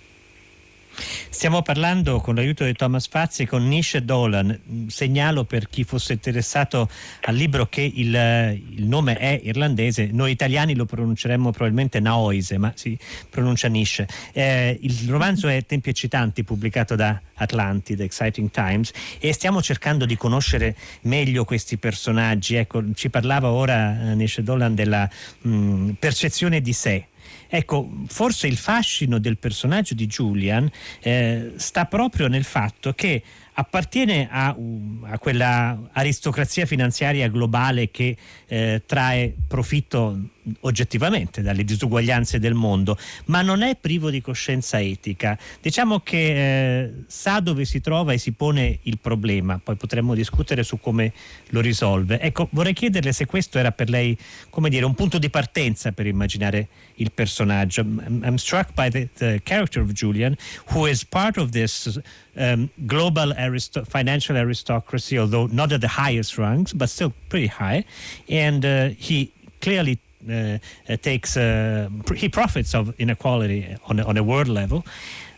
Stiamo 1.30 1.62
parlando 1.62 2.20
con 2.20 2.36
l'aiuto 2.36 2.66
di 2.66 2.74
Thomas 2.74 3.08
Fazzi 3.08 3.46
con 3.46 3.68
Nish 3.68 3.98
Dolan. 3.98 4.88
Segnalo 4.88 5.44
per 5.44 5.70
chi 5.70 5.84
fosse 5.84 6.14
interessato 6.14 6.90
al 7.22 7.36
libro 7.36 7.68
che 7.68 7.82
il, 7.82 8.14
il, 8.76 8.86
nome 8.86 9.18
è 9.18 9.40
irlandese, 9.44 10.10
noi 10.12 10.32
italiani 10.32 10.76
lo 10.76 10.86
pronunceremmo 10.86 11.52
probabilmente 11.52 12.00
Naoise, 12.00 12.58
ma 12.58 12.72
si 12.76 12.98
pronuncia 13.30 13.68
Nish. 13.68 14.04
Eh, 14.34 14.78
il 14.82 15.10
romanzo 15.10 15.48
è 15.48 15.66
Tempi 15.66 15.90
eccitanti, 15.90 16.44
pubblicato 16.44 16.96
da 16.96 17.20
Atlantide, 17.36 18.04
Exciting 18.04 18.52
Times, 18.52 18.92
e 19.20 19.34
stiamo 19.34 19.62
cercando 19.62 20.06
di 20.06 20.18
conoscere 20.18 20.76
meglio 21.02 21.46
questi 21.46 21.78
personaggi. 21.78 22.56
Ecco, 22.56 22.84
ci 22.94 23.10
parlava 23.10 23.50
ora 23.50 24.12
eh, 24.12 24.16
Nish 24.16 24.40
Dolan 24.42 24.76
della 24.76 25.10
mh, 25.42 25.50
mm, 25.50 25.90
percezione 25.92 26.62
di 26.62 26.74
sé 26.74 27.06
Ecco, 27.48 27.90
forse 28.08 28.48
il 28.48 28.58
fascino 28.58 29.20
del 29.20 29.38
personaggio 29.38 29.94
di 29.94 30.08
Julian 30.08 30.70
eh, 31.02 31.54
sta 31.56 31.86
proprio 31.86 32.28
nel 32.28 32.44
fatto 32.44 32.94
che 32.94 33.24
appartiene 33.60 34.30
a, 34.32 34.56
a 35.04 35.20
quella 35.20 35.78
aristocrazia 35.92 36.66
finanziaria 36.66 37.28
globale 37.28 37.92
che 37.92 38.16
eh, 38.48 38.82
trae 38.86 39.36
profitto 39.48 40.18
oggettivamente 40.62 41.42
dalle 41.42 41.64
disuguaglianze 41.64 42.40
del 42.40 42.54
mondo, 42.54 42.98
ma 43.26 43.42
non 43.42 43.62
è 43.62 43.76
privo 43.76 44.10
di 44.10 44.22
coscienza 44.22 44.80
etica. 44.80 45.38
Diciamo 45.62 46.00
che 46.00 46.84
eh, 46.84 46.94
sa 47.08 47.40
dove 47.40 47.66
si 47.66 47.82
trova 47.82 48.14
e 48.14 48.18
si 48.18 48.32
pone 48.32 48.80
il 48.84 48.98
problema, 49.00 49.60
poi 49.62 49.76
potremmo 49.76 50.14
discutere 50.14 50.64
su 50.64 50.80
come 50.80 51.12
lo 51.50 51.62
risolve. 51.62 52.20
Ecco, 52.20 52.48
vorrei 52.52 52.74
chiederle 52.74 53.12
se 53.12 53.26
questo 53.26 53.60
era 53.60 53.72
per 53.72 53.90
lei, 53.90 54.18
come 54.50 54.70
dire, 54.70 54.86
un 54.86 54.96
punto 54.96 55.20
di 55.20 55.30
partenza 55.30 55.92
per 55.92 56.08
immaginare 56.08 56.68
il 56.96 57.12
personaggio. 57.12 57.82
I'm, 57.82 58.22
I'm 58.24 58.36
struck 58.36 58.74
by 58.74 58.90
the, 58.90 59.10
the, 59.18 59.42
character 59.44 59.82
of 59.82 59.92
Julian, 59.92 60.36
who 60.74 60.88
is 60.88 61.04
part 61.04 61.38
of 61.38 61.52
this 61.52 62.00
um, 62.40 62.70
global 62.88 63.34
financial 63.86 64.38
aristocracy, 64.38 65.20
although 65.20 65.48
not 65.48 65.72
at 65.72 65.82
the 65.82 65.88
highest 65.88 66.38
ranks, 66.38 66.74
but 66.74 66.90
still 66.90 67.14
pretty 67.28 67.48
high. 67.48 67.84
And 68.30 68.66
uh, 68.66 68.90
he 68.90 69.32
clearly 69.62 70.00
uh, 70.30 70.58
uh, 70.90 70.98
takes 70.98 71.38
uh, 71.38 71.90
he 72.16 72.30
profits 72.30 72.74
of 72.74 72.94
inequality 73.00 73.78
on 73.86 74.00
a, 74.00 74.04
on 74.04 74.18
a 74.18 74.24
world 74.24 74.48
level, 74.48 74.86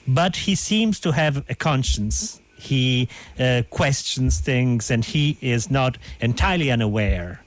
but 0.07 0.35
he 0.35 0.55
seems 0.55 0.99
to 0.99 1.11
have 1.11 1.43
a 1.49 1.55
conscience. 1.55 2.39
He 2.57 3.09
uh, 3.39 3.63
questions 3.71 4.39
things, 4.39 4.91
and 4.91 5.03
he 5.03 5.37
is 5.41 5.71
not 5.71 5.97
entirely 6.19 6.69
unaware 6.71 7.41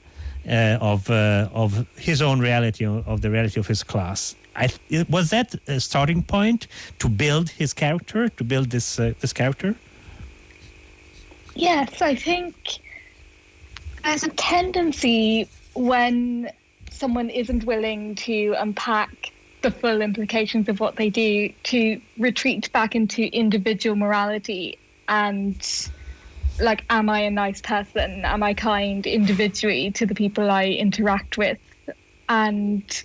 uh, 0.47 0.77
of 0.81 1.09
of 1.09 1.87
his 1.95 2.21
own 2.21 2.39
reality, 2.41 2.85
of 2.85 3.21
the 3.21 3.29
reality 3.29 3.59
of 3.59 3.67
his 3.67 3.83
class. 3.83 4.35
I, 4.55 4.69
was 5.09 5.29
that 5.31 5.55
a 5.67 5.79
starting 5.79 6.23
point 6.23 6.67
to 6.99 7.09
build 7.09 7.49
his 7.49 7.73
character, 7.73 8.29
to 8.29 8.43
build 8.43 8.69
this 8.69 8.99
uh, 8.99 9.13
this 9.19 9.33
character? 9.33 9.75
Yes, 11.55 12.01
I 12.01 12.15
think 12.15 12.55
there's 14.03 14.23
a 14.23 14.29
tendency 14.29 15.49
when 15.73 16.51
someone 16.91 17.29
isn't 17.29 17.65
willing 17.65 18.15
to 18.15 18.55
unpack 18.57 19.31
the 19.61 19.71
full 19.71 20.01
implications 20.01 20.69
of 20.69 20.79
what 20.79 20.95
they 20.95 21.09
do 21.09 21.49
to 21.63 21.99
retreat 22.17 22.71
back 22.71 22.95
into 22.95 23.23
individual 23.23 23.95
morality 23.95 24.77
and 25.07 25.89
like 26.61 26.85
am 26.91 27.09
i 27.09 27.21
a 27.21 27.31
nice 27.31 27.61
person 27.61 28.23
am 28.25 28.43
i 28.43 28.53
kind 28.53 29.07
individually 29.07 29.89
to 29.91 30.05
the 30.05 30.13
people 30.13 30.51
i 30.51 30.65
interact 30.65 31.37
with 31.37 31.57
and 32.29 33.03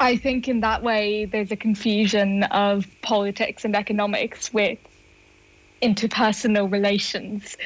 i 0.00 0.16
think 0.16 0.48
in 0.48 0.60
that 0.60 0.82
way 0.82 1.24
there's 1.24 1.52
a 1.52 1.56
confusion 1.56 2.42
of 2.44 2.86
politics 3.02 3.64
and 3.64 3.74
economics 3.74 4.52
with 4.52 4.78
interpersonal 5.82 6.70
relations 6.70 7.56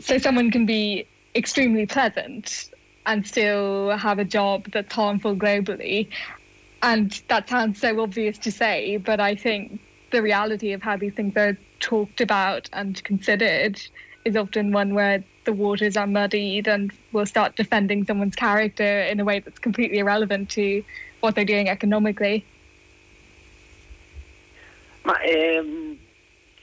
so 0.00 0.18
someone 0.18 0.50
can 0.50 0.66
be 0.66 1.06
extremely 1.34 1.86
pleasant 1.86 2.70
and 3.06 3.26
still 3.26 3.90
have 3.96 4.18
a 4.18 4.24
job 4.24 4.66
that's 4.72 4.94
harmful 4.94 5.34
globally. 5.34 6.08
And 6.82 7.10
that 7.28 7.48
sounds 7.48 7.80
so 7.80 8.00
obvious 8.00 8.38
to 8.38 8.52
say, 8.52 8.96
but 8.96 9.20
I 9.20 9.34
think 9.34 9.80
the 10.10 10.22
reality 10.22 10.72
of 10.72 10.82
how 10.82 10.96
these 10.96 11.12
things 11.14 11.36
are 11.36 11.56
talked 11.80 12.20
about 12.20 12.68
and 12.72 13.02
considered 13.04 13.80
is 14.24 14.36
often 14.36 14.72
one 14.72 14.94
where 14.94 15.22
the 15.44 15.52
waters 15.52 15.96
are 15.96 16.06
muddied 16.06 16.68
and 16.68 16.92
we'll 17.12 17.26
start 17.26 17.56
defending 17.56 18.04
someone's 18.04 18.36
character 18.36 19.02
in 19.02 19.20
a 19.20 19.24
way 19.24 19.40
that's 19.40 19.58
completely 19.58 19.98
irrelevant 19.98 20.50
to 20.50 20.82
what 21.20 21.34
they're 21.34 21.44
doing 21.44 21.68
economically. 21.68 22.44
Ma 25.02 25.18
ehm, 25.20 25.98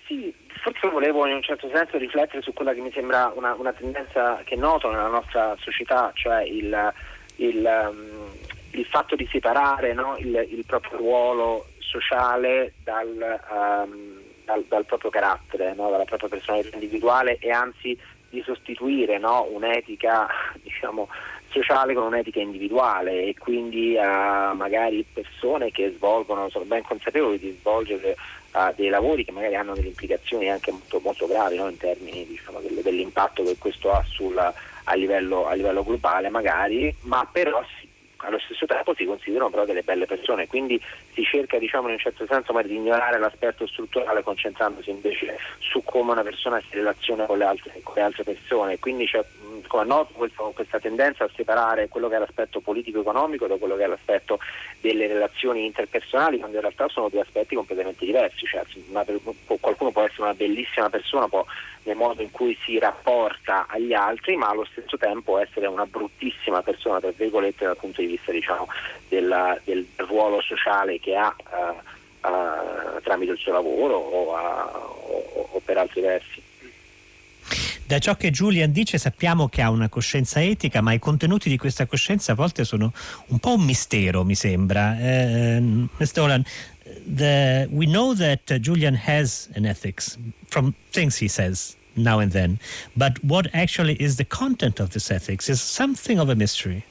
sì, 0.05 0.33
forse 0.61 0.89
volevo 0.89 1.25
in 1.25 1.35
un 1.35 1.41
certo 1.41 1.69
senso 1.73 1.97
riflettere 1.97 2.41
su 2.41 2.53
quella 2.53 2.73
che 2.73 2.81
mi 2.81 2.91
sembra 2.91 3.31
una, 3.35 3.53
una 3.53 3.73
tendenza 3.73 4.41
che 4.43 4.55
noto 4.55 4.89
nella 4.91 5.07
nostra 5.07 5.55
società, 5.59 6.11
cioè 6.13 6.43
il, 6.43 6.93
il, 7.37 7.89
um, 7.89 8.31
il 8.71 8.85
fatto 8.85 9.15
di 9.15 9.27
separare 9.31 9.93
no, 9.93 10.15
il, 10.17 10.47
il, 10.49 10.65
proprio 10.65 10.97
ruolo 10.97 11.67
sociale 11.79 12.73
dal, 12.83 13.39
um, 13.49 14.21
dal, 14.45 14.63
dal 14.67 14.85
proprio 14.85 15.09
carattere, 15.09 15.73
no, 15.73 15.89
dalla 15.89 16.05
propria 16.05 16.29
personalità 16.29 16.69
individuale 16.73 17.37
e 17.39 17.49
anzi 17.49 17.97
di 18.29 18.41
sostituire 18.43 19.17
no, 19.17 19.47
un'etica 19.49 20.27
diciamo, 20.61 21.07
sociale 21.49 21.93
con 21.93 22.03
un'etica 22.03 22.39
individuale 22.39 23.25
e 23.25 23.35
quindi 23.37 23.95
uh, 23.95 24.55
magari 24.55 25.05
persone 25.11 25.71
che 25.71 25.93
svolgono, 25.95 26.49
sono 26.49 26.65
ben 26.65 26.83
consapevoli 26.83 27.39
di 27.39 27.55
svolgere 27.59 28.15
uh, 28.53 28.73
dei 28.75 28.89
lavori 28.89 29.23
che 29.23 29.31
magari 29.31 29.55
hanno 29.55 29.73
delle 29.73 29.87
implicazioni 29.87 30.49
anche 30.49 30.71
molto, 30.71 30.99
molto 30.99 31.27
gravi 31.27 31.57
no? 31.57 31.67
in 31.69 31.77
termini 31.77 32.25
diciamo, 32.25 32.59
dell'impatto 32.59 33.43
che 33.43 33.57
questo 33.57 33.91
ha 33.91 34.03
sul, 34.07 34.37
a, 34.37 34.93
livello, 34.95 35.47
a 35.47 35.53
livello 35.53 35.83
globale 35.83 36.29
magari, 36.29 36.93
ma 37.01 37.27
però 37.31 37.63
si 37.79 37.87
allo 38.17 38.39
stesso 38.39 38.65
tempo 38.65 38.95
si 38.95 39.05
considerano 39.05 39.49
però 39.49 39.65
delle 39.65 39.83
belle 39.83 40.05
persone, 40.05 40.47
quindi 40.47 40.81
si 41.17 41.23
cerca 41.23 41.57
diciamo 41.57 41.87
in 41.87 41.93
un 41.93 41.99
certo 41.99 42.27
senso 42.27 42.53
di 42.61 42.75
ignorare 42.75 43.17
l'aspetto 43.17 43.65
strutturale 43.65 44.21
concentrandosi 44.21 44.91
invece 44.91 45.37
su 45.57 45.83
come 45.83 46.11
una 46.11 46.21
persona 46.21 46.61
si 46.61 46.75
relaziona 46.75 47.25
con 47.25 47.39
le 47.39 47.45
altre, 47.45 47.79
con 47.81 47.95
le 47.95 48.01
altre 48.01 48.23
persone, 48.23 48.77
quindi 48.77 49.07
c'è 49.07 49.25
come 49.65 49.85
noto 49.85 50.13
questo, 50.13 50.51
questa 50.53 50.79
tendenza 50.79 51.23
a 51.23 51.29
separare 51.35 51.87
quello 51.87 52.07
che 52.07 52.15
è 52.15 52.19
l'aspetto 52.19 52.59
politico-economico 52.59 53.47
da 53.47 53.57
quello 53.57 53.75
che 53.75 53.83
è 53.83 53.87
l'aspetto 53.87 54.39
delle 54.79 55.07
relazioni 55.07 55.65
interpersonali, 55.65 56.37
quando 56.37 56.55
in 56.55 56.61
realtà 56.61 56.87
sono 56.89 57.09
due 57.09 57.21
aspetti 57.21 57.55
completamente 57.55 58.05
diversi, 58.05 58.45
cioè, 58.45 58.61
una, 58.89 59.05
qualcuno 59.59 59.91
può 59.91 60.03
essere 60.03 60.23
una 60.23 60.33
bellissima 60.33 60.89
persona 60.89 61.27
può, 61.27 61.43
nel 61.83 61.95
modo 61.95 62.21
in 62.21 62.31
cui 62.31 62.57
si 62.63 62.77
rapporta 62.77 63.65
agli 63.67 63.93
altri, 63.93 64.35
ma 64.35 64.49
allo 64.49 64.65
stesso 64.65 64.97
tempo 64.97 65.39
essere 65.39 65.67
una 65.67 65.85
bruttissima 65.85 66.61
persona, 66.61 66.99
tra 66.99 67.11
virgolette, 67.15 67.65
dal 67.65 67.77
punto 67.77 68.01
di 68.01 68.07
vista 68.07 68.31
diciamo, 68.31 68.67
della, 69.07 69.57
del 69.63 69.85
ruolo 69.95 70.41
sociale 70.41 70.99
che 71.07 71.15
ha 71.15 71.33
uh, 71.51 72.27
uh, 72.27 73.01
tramite 73.01 73.31
il 73.31 73.37
suo 73.37 73.53
lavoro 73.53 73.95
o, 73.95 74.31
uh, 74.31 75.39
o, 75.39 75.49
o 75.53 75.61
per 75.63 75.77
altri 75.77 76.01
versi. 76.01 76.41
Da 77.85 77.99
ciò 77.99 78.17
che 78.17 78.31
Julian 78.31 78.73
dice 78.73 78.97
sappiamo 78.97 79.47
che 79.47 79.61
ha 79.61 79.69
una 79.69 79.87
coscienza 79.87 80.41
etica, 80.43 80.81
ma 80.81 80.91
i 80.91 80.99
contenuti 80.99 81.47
di 81.47 81.57
questa 81.57 81.85
coscienza 81.85 82.33
a 82.33 82.35
volte 82.35 82.65
sono 82.65 82.91
un 83.27 83.39
po' 83.39 83.53
un 83.53 83.63
mistero, 83.63 84.25
mi 84.25 84.35
sembra. 84.35 84.97
Uh, 84.99 85.87
Mr. 85.97 86.19
Olan, 86.19 86.43
the, 87.05 87.69
we 87.71 87.85
know 87.85 88.13
that 88.13 88.59
Julian 88.59 88.95
has 88.95 89.47
an 89.55 89.65
ethics 89.65 90.17
from 90.49 90.73
things 90.91 91.15
he 91.17 91.29
says 91.29 91.77
now 91.95 92.19
and 92.19 92.33
then, 92.33 92.59
but 92.97 93.23
what 93.23 93.47
actually 93.53 93.95
is 94.01 94.17
the 94.17 94.25
content 94.25 94.81
of 94.81 94.89
this 94.89 95.09
ethics 95.09 95.47
is 95.47 95.61
something 95.61 96.19
of 96.19 96.27
a 96.27 96.35
mystery. 96.35 96.83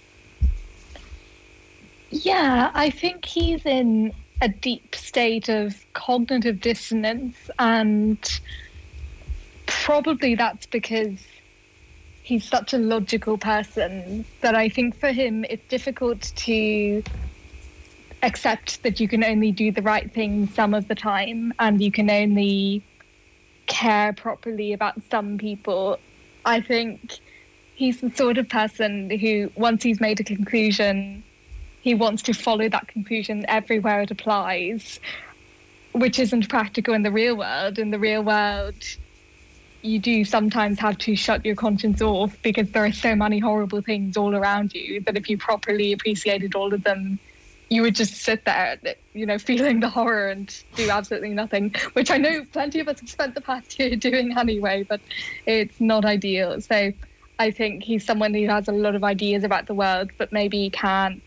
Yeah, 2.11 2.71
I 2.75 2.91
think 2.91 3.25
he's 3.25 3.65
in 3.67 4.13
a 4.41 4.49
deep 4.49 4.95
state 4.95 5.49
of 5.49 5.75
cognitive 5.95 6.61
dissonance 6.61 7.37
and 7.59 8.25
probably 9.67 10.35
that's 10.35 10.67
because 10.67 11.25
he's 12.23 12.47
such 12.49 12.75
a 12.75 12.79
logical 12.79 13.39
person 13.39 14.25
that 14.43 14.55
I 14.55 14.69
think 14.69 14.99
for 14.99 15.13
him 15.13 15.45
it's 15.49 15.67
difficult 15.69 16.33
to 16.37 17.03
accept 18.23 18.83
that 18.83 19.01
you 19.01 19.09
can 19.09 19.25
only 19.25 19.53
do 19.53 19.73
the 19.73 19.83
right 19.83 20.13
thing 20.13 20.47
some 20.49 20.75
of 20.75 20.89
the 20.89 20.95
time 20.95 21.53
and 21.59 21.81
you 21.83 21.91
can 21.91 22.11
only 22.11 22.85
care 23.67 24.13
properly 24.13 24.73
about 24.73 25.03
some 25.11 25.39
people. 25.39 25.99
I 26.45 26.61
think 26.61 27.01
he's 27.75 28.01
the 28.01 28.11
sort 28.11 28.39
of 28.39 28.49
person 28.49 29.11
who, 29.11 29.51
once 29.55 29.83
he's 29.83 30.01
made 30.01 30.21
a 30.21 30.25
conclusion, 30.25 31.25
he 31.87 31.95
wants 31.95 32.21
to 32.21 32.33
follow 32.33 32.69
that 32.69 32.89
conclusion 32.89 33.45
everywhere 33.47 34.01
it 34.01 34.11
applies, 34.11 34.99
which 35.93 36.19
isn't 36.19 36.49
practical 36.49 36.95
in 36.95 37.05
the 37.05 37.13
real 37.13 37.37
world. 37.37 37.79
In 37.79 37.93
the 37.93 37.99
real 38.01 38.25
world, 38.25 38.83
you 39.83 40.01
do 40.01 40.25
sometimes 40.25 40.81
have 40.81 40.99
to 40.99 41.15
shut 41.15 41.47
your 41.47 41.55
conscience 41.55 42.03
off 42.03 42.37
because 42.43 42.69
there 42.73 42.85
are 42.85 42.91
so 42.91 43.15
many 43.15 43.39
horrible 43.39 43.83
things 43.83 44.17
all 44.17 44.35
around 44.35 44.73
you 44.75 45.01
that 45.07 45.17
if 45.17 45.29
you 45.29 45.39
properly 45.39 45.93
appreciated 45.93 46.57
all 46.57 46.75
of 46.75 46.83
them, 46.83 47.21
you 47.71 47.83
would 47.83 47.95
just 47.95 48.17
sit 48.17 48.45
there, 48.47 48.81
you 49.15 49.25
know, 49.25 49.39
feeling 49.39 49.79
the 49.79 49.89
horror 49.89 50.27
and 50.27 50.53
do 50.75 50.91
absolutely 50.91 51.35
nothing, 51.35 51.73
which 51.93 52.11
I 52.11 52.17
know 52.17 52.45
plenty 52.53 52.81
of 52.81 52.89
us 52.89 52.99
have 52.99 53.09
spent 53.09 53.37
the 53.37 53.43
past 53.43 53.79
year 53.79 53.95
doing 54.09 54.37
anyway, 54.37 54.85
but 54.89 55.03
it's 55.47 55.81
not 55.81 56.05
ideal. 56.05 56.61
So 56.61 56.91
I 57.39 57.53
think 57.53 57.85
he's 57.85 58.05
someone 58.05 58.35
who 58.35 58.49
has 58.49 58.67
a 58.67 58.73
lot 58.73 58.97
of 58.97 59.05
ideas 59.05 59.45
about 59.45 59.69
the 59.69 59.75
world, 59.75 60.11
but 60.19 60.33
maybe 60.33 60.69
can't 60.71 61.23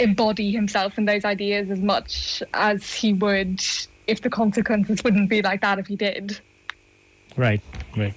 embody 0.00 0.50
himself 0.50 0.98
in 0.98 1.04
those 1.04 1.24
ideas 1.24 1.70
as 1.70 1.78
much 1.78 2.42
as 2.54 2.92
he 2.92 3.12
would 3.12 3.62
if 4.06 4.22
the 4.22 4.30
consequences 4.30 5.04
wouldn't 5.04 5.28
be 5.28 5.42
like 5.42 5.60
that 5.60 5.78
if 5.78 5.86
he 5.86 5.96
did. 5.96 6.40
Right, 7.36 7.60
right. 7.96 8.14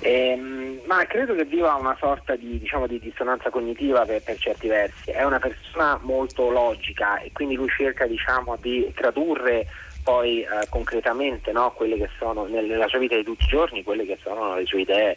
Ehm, 0.00 0.80
ma 0.86 1.04
credo 1.06 1.34
che 1.34 1.44
viva 1.44 1.74
una 1.74 1.96
sorta 1.98 2.36
di, 2.36 2.58
diciamo, 2.58 2.86
di 2.86 3.00
dissonanza 3.00 3.50
cognitiva 3.50 4.04
per, 4.04 4.22
per, 4.22 4.38
certi 4.38 4.68
versi. 4.68 5.10
È 5.10 5.24
una 5.24 5.38
persona 5.38 5.98
molto 6.02 6.48
logica 6.50 7.18
e 7.18 7.32
quindi 7.32 7.56
lui 7.56 7.68
cerca 7.68 8.06
diciamo, 8.06 8.56
di 8.60 8.90
tradurre 8.94 9.66
poi 10.04 10.42
eh, 10.42 10.68
concretamente 10.68 11.50
no, 11.50 11.72
quelle 11.72 11.96
che 11.96 12.08
sono 12.18 12.46
nella 12.46 12.86
sua 12.86 13.00
vita 13.00 13.16
di 13.16 13.24
tutti 13.24 13.42
i 13.42 13.48
giorni, 13.48 13.82
quelle 13.82 14.06
che 14.06 14.18
sono 14.22 14.54
le 14.54 14.64
sue 14.64 14.82
idee 14.82 15.16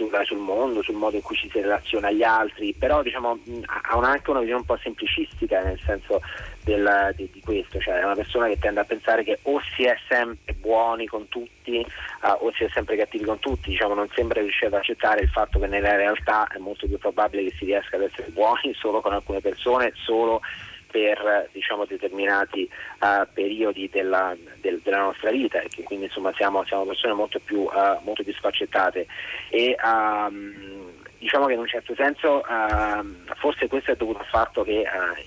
sul, 0.00 0.20
sul, 0.24 0.38
mondo, 0.38 0.82
sul 0.82 0.94
modo 0.94 1.16
in 1.16 1.22
cui 1.22 1.36
ci 1.36 1.50
si 1.50 1.60
relaziona 1.60 2.08
agli 2.08 2.22
altri, 2.22 2.72
però 2.72 3.02
diciamo, 3.02 3.38
ha 3.66 3.98
anche 3.98 4.30
una 4.30 4.40
visione 4.40 4.60
un 4.60 4.66
po' 4.66 4.78
semplicistica 4.82 5.62
nel 5.62 5.78
senso 5.84 6.20
del, 6.64 7.12
di, 7.16 7.28
di, 7.30 7.40
questo, 7.40 7.78
cioè 7.80 8.00
è 8.00 8.04
una 8.04 8.14
persona 8.14 8.46
che 8.46 8.58
tende 8.58 8.80
a 8.80 8.84
pensare 8.84 9.22
che 9.24 9.38
o 9.42 9.60
si 9.74 9.84
è 9.84 9.96
sempre 10.08 10.54
buoni 10.54 11.06
con 11.06 11.28
tutti 11.28 11.84
uh, 12.22 12.44
o 12.44 12.52
si 12.54 12.64
è 12.64 12.68
sempre 12.72 12.96
cattivi 12.96 13.24
con 13.24 13.38
tutti, 13.38 13.70
diciamo, 13.70 13.94
non 13.94 14.08
sembra 14.14 14.40
riuscire 14.40 14.66
ad 14.66 14.74
accettare 14.74 15.20
il 15.22 15.28
fatto 15.28 15.58
che 15.58 15.66
nella 15.66 15.94
realtà 15.96 16.46
è 16.48 16.58
molto 16.58 16.86
più 16.86 16.98
probabile 16.98 17.44
che 17.44 17.56
si 17.56 17.66
riesca 17.66 17.96
ad 17.96 18.02
essere 18.02 18.28
buoni 18.28 18.72
solo 18.78 19.00
con 19.00 19.12
alcune 19.12 19.40
persone, 19.40 19.92
solo 19.96 20.40
per 20.90 21.48
diciamo, 21.52 21.84
determinati 21.84 22.68
uh, 23.00 23.26
periodi 23.32 23.88
della, 23.90 24.36
del, 24.60 24.80
della, 24.82 24.98
nostra 24.98 25.30
vita 25.30 25.60
e 25.60 25.68
che 25.68 25.82
quindi 25.82 26.06
insomma, 26.06 26.32
siamo, 26.34 26.64
siamo, 26.64 26.84
persone 26.84 27.14
molto 27.14 27.38
più, 27.40 27.60
uh, 27.60 27.98
molto 28.02 28.22
più 28.22 28.32
sfaccettate 28.34 29.06
e 29.48 29.76
um, 29.82 30.92
diciamo 31.18 31.46
che 31.46 31.52
in 31.52 31.58
un 31.60 31.66
certo 31.66 31.94
senso 31.94 32.42
uh, 32.46 33.34
forse 33.36 33.68
questo 33.68 33.92
è 33.92 33.96
dovuto 33.96 34.20
al 34.20 34.26
fatto 34.26 34.62
che 34.62 34.84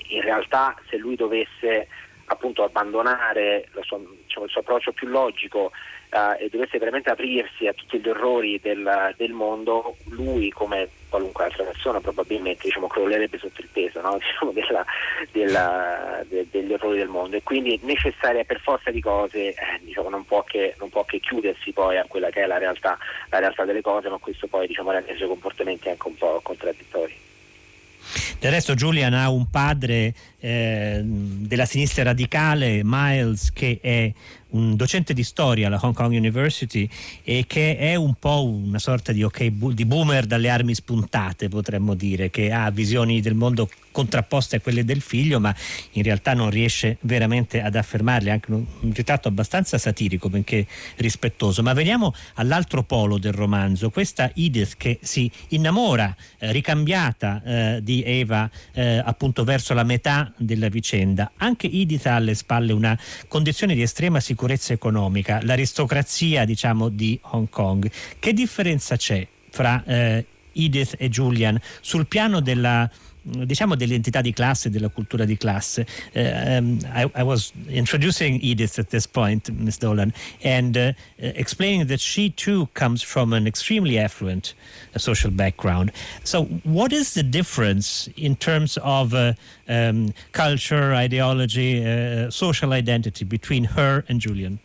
in 0.07 0.21
realtà 0.21 0.75
se 0.89 0.97
lui 0.97 1.15
dovesse 1.15 1.87
appunto 2.25 2.63
abbandonare 2.63 3.67
sua, 3.81 3.99
diciamo, 3.99 4.45
il 4.45 4.51
suo 4.51 4.61
approccio 4.61 4.91
più 4.91 5.07
logico 5.07 5.71
uh, 6.11 6.41
e 6.41 6.49
dovesse 6.49 6.77
veramente 6.77 7.09
aprirsi 7.09 7.67
a 7.67 7.73
tutti 7.73 7.99
gli 7.99 8.07
orrori 8.07 8.59
del, 8.61 9.13
del, 9.17 9.31
mondo, 9.31 9.97
lui 10.09 10.49
come 10.49 10.89
qualunque 11.09 11.45
altra 11.45 11.63
persona 11.63 11.99
probabilmente 11.99 12.61
diciamo, 12.63 12.87
crollerebbe 12.87 13.37
sotto 13.37 13.61
il 13.61 13.69
peso 13.71 14.01
no? 14.01 14.17
diciamo, 14.21 14.51
della, 14.51 14.85
della, 15.31 16.23
de, 16.27 16.47
degli 16.49 16.73
orrori 16.73 16.97
del 16.97 17.09
mondo 17.09 17.35
e 17.35 17.43
quindi 17.43 17.79
necessaria 17.83 18.43
per 18.43 18.59
forza 18.61 18.89
di 18.89 19.01
cose 19.01 19.49
eh, 19.49 19.55
diciamo, 19.81 20.09
non, 20.09 20.25
può 20.25 20.43
che, 20.43 20.75
non, 20.79 20.89
può 20.89 21.03
che, 21.03 21.19
chiudersi 21.19 21.71
poi 21.71 21.97
a 21.97 22.05
quella 22.07 22.29
che 22.29 22.43
è 22.43 22.45
la 22.45 22.57
realtà, 22.57 22.97
la 23.29 23.39
realtà 23.39 23.65
delle 23.65 23.81
cose, 23.81 24.09
ma 24.09 24.17
questo 24.17 24.47
poi 24.47 24.67
diciamo, 24.67 24.91
rende 24.91 25.11
i 25.11 25.17
suoi 25.17 25.29
comportamenti 25.29 25.89
anche 25.89 26.07
un 26.07 26.15
po' 26.15 26.39
contraddittori. 26.41 27.31
Del 28.43 28.51
resto 28.51 28.75
Julian 28.75 29.13
ha 29.13 29.29
un 29.29 29.49
padre 29.49 30.13
eh, 30.41 31.01
della 31.01 31.63
sinistra 31.63 32.03
radicale, 32.03 32.81
Miles, 32.83 33.53
che 33.53 33.79
è 33.81 34.11
un 34.53 34.75
docente 34.75 35.13
di 35.13 35.23
storia 35.23 35.67
alla 35.67 35.79
Hong 35.81 35.93
Kong 35.93 36.13
University 36.13 36.89
e 37.23 37.45
che 37.47 37.77
è 37.77 37.95
un 37.95 38.15
po' 38.15 38.45
una 38.45 38.79
sorta 38.79 39.11
di, 39.11 39.23
okay, 39.23 39.53
di 39.73 39.85
boomer 39.85 40.25
dalle 40.25 40.49
armi 40.49 40.73
spuntate, 40.73 41.49
potremmo 41.49 41.93
dire, 41.95 42.29
che 42.29 42.51
ha 42.51 42.69
visioni 42.69 43.21
del 43.21 43.35
mondo 43.35 43.69
contrapposte 43.91 44.55
a 44.55 44.59
quelle 44.59 44.83
del 44.83 45.01
figlio, 45.01 45.39
ma 45.39 45.55
in 45.91 46.03
realtà 46.03 46.33
non 46.33 46.49
riesce 46.49 46.97
veramente 47.01 47.61
ad 47.61 47.75
affermarle, 47.75 48.31
anche 48.31 48.51
un, 48.51 48.65
un 48.79 48.93
ritratto 48.93 49.27
abbastanza 49.27 49.77
satirico, 49.77 50.29
benché 50.29 50.65
rispettoso. 50.97 51.61
Ma 51.61 51.73
veniamo 51.73 52.13
all'altro 52.35 52.83
polo 52.83 53.17
del 53.17 53.33
romanzo, 53.33 53.89
questa 53.91 54.31
Edith 54.33 54.75
che 54.77 54.99
si 55.01 55.29
innamora, 55.49 56.15
eh, 56.39 56.51
ricambiata 56.51 57.41
eh, 57.43 57.79
di 57.83 58.03
Eva 58.03 58.49
eh, 58.73 59.01
appunto 59.03 59.43
verso 59.43 59.73
la 59.73 59.83
metà 59.83 60.31
della 60.37 60.69
vicenda. 60.69 61.31
Anche 61.37 61.67
Edith 61.67 62.05
ha 62.07 62.15
alle 62.15 62.33
spalle 62.33 62.73
una 62.73 62.97
condizione 63.27 63.75
di 63.75 63.81
estrema 63.81 64.19
sicurezza 64.19 64.41
economica, 64.73 65.39
l'aristocrazia 65.43 66.45
diciamo 66.45 66.89
di 66.89 67.19
Hong 67.31 67.49
Kong. 67.49 67.89
Che 68.19 68.33
differenza 68.33 68.95
c'è 68.95 69.25
fra 69.49 69.83
eh, 69.85 70.25
Edith 70.53 70.95
e 70.97 71.09
Julian 71.09 71.59
sul 71.81 72.05
piano 72.07 72.39
della 72.39 72.89
diciamo 73.23 73.75
dell'entità 73.75 74.21
di 74.21 74.33
classe, 74.33 74.69
della 74.69 74.89
cultura 74.89 75.25
di 75.25 75.37
classe. 75.37 75.87
Uh, 76.13 76.19
um, 76.19 76.79
I, 76.93 77.09
I, 77.15 77.21
was 77.21 77.53
introducing 77.67 78.39
Edith 78.41 78.77
at 78.77 78.89
this 78.89 79.07
point, 79.07 79.49
Ms. 79.49 79.77
Dolan, 79.77 80.13
and 80.43 80.75
uh, 80.75 80.93
explaining 81.17 81.87
that 81.87 81.99
she 81.99 82.31
too 82.31 82.67
comes 82.73 83.01
from 83.01 83.33
an 83.33 83.47
extremely 83.47 83.97
affluent 83.97 84.53
uh, 84.93 84.99
social 84.99 85.31
background. 85.31 85.91
So, 86.23 86.45
what 86.63 86.91
is 86.91 87.13
the 87.13 87.23
difference 87.23 88.09
in 88.17 88.35
terms 88.35 88.77
of 88.83 89.13
uh, 89.13 89.33
um, 89.69 90.13
culture, 90.33 90.93
ideology, 90.93 91.85
uh, 91.85 92.29
social 92.29 92.73
identity 92.73 93.23
between 93.23 93.63
her 93.63 94.03
and 94.09 94.19
Julian? 94.19 94.59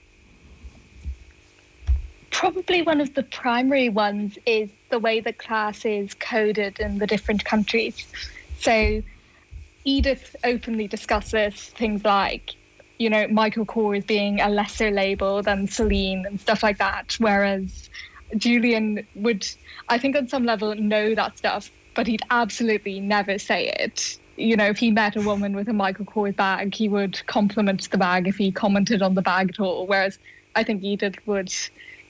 Probably 2.38 2.83
one 2.83 3.01
of 3.01 3.14
the 3.14 3.24
primary 3.24 3.88
ones 3.88 4.38
is 4.46 4.70
the 4.90 5.01
way 5.01 5.18
the 5.18 5.33
class 5.33 5.85
is 5.85 6.14
coded 6.14 6.79
in 6.79 6.98
the 6.98 7.07
different 7.09 7.44
countries. 7.44 8.07
So 8.61 9.03
Edith 9.83 10.37
openly 10.44 10.87
discusses 10.87 11.70
things 11.70 12.05
like, 12.05 12.55
you 13.01 13.11
know, 13.11 13.27
Michael 13.27 13.66
Kors 13.66 14.07
being 14.07 14.40
a 14.40 14.48
lesser 14.48 14.92
label 14.92 15.42
than 15.42 15.66
Celine 15.66 16.27
and 16.27 16.40
stuff 16.40 16.62
like 16.62 16.79
that. 16.79 17.16
Whereas 17.18 17.90
Julian 18.37 19.05
would, 19.16 19.44
I 19.88 19.98
think, 19.98 20.14
on 20.14 20.29
some 20.29 20.44
level, 20.44 20.72
know 20.77 21.16
that 21.16 21.37
stuff, 21.38 21.72
but 21.96 22.07
he'd 22.07 22.22
absolutely 22.31 23.01
never 23.01 23.37
say 23.40 23.72
it. 23.81 24.16
You 24.37 24.55
know, 24.55 24.66
if 24.66 24.79
he 24.79 24.92
met 24.92 25.16
a 25.16 25.22
woman 25.22 25.57
with 25.57 25.68
a 25.68 25.72
Michael 25.72 26.05
Kors 26.05 26.37
bag, 26.37 26.72
he 26.72 26.88
would 26.88 27.20
compliment 27.27 27.90
the 27.90 27.98
bag 27.98 28.29
if 28.29 28.37
he 28.37 28.53
commented 28.53 29.03
on 29.03 29.16
the 29.16 29.22
bag 29.22 29.48
at 29.48 29.59
all. 29.59 29.88
Whereas 29.88 30.20
I 30.55 30.62
think 30.62 30.85
Edith 30.85 31.16
would 31.27 31.53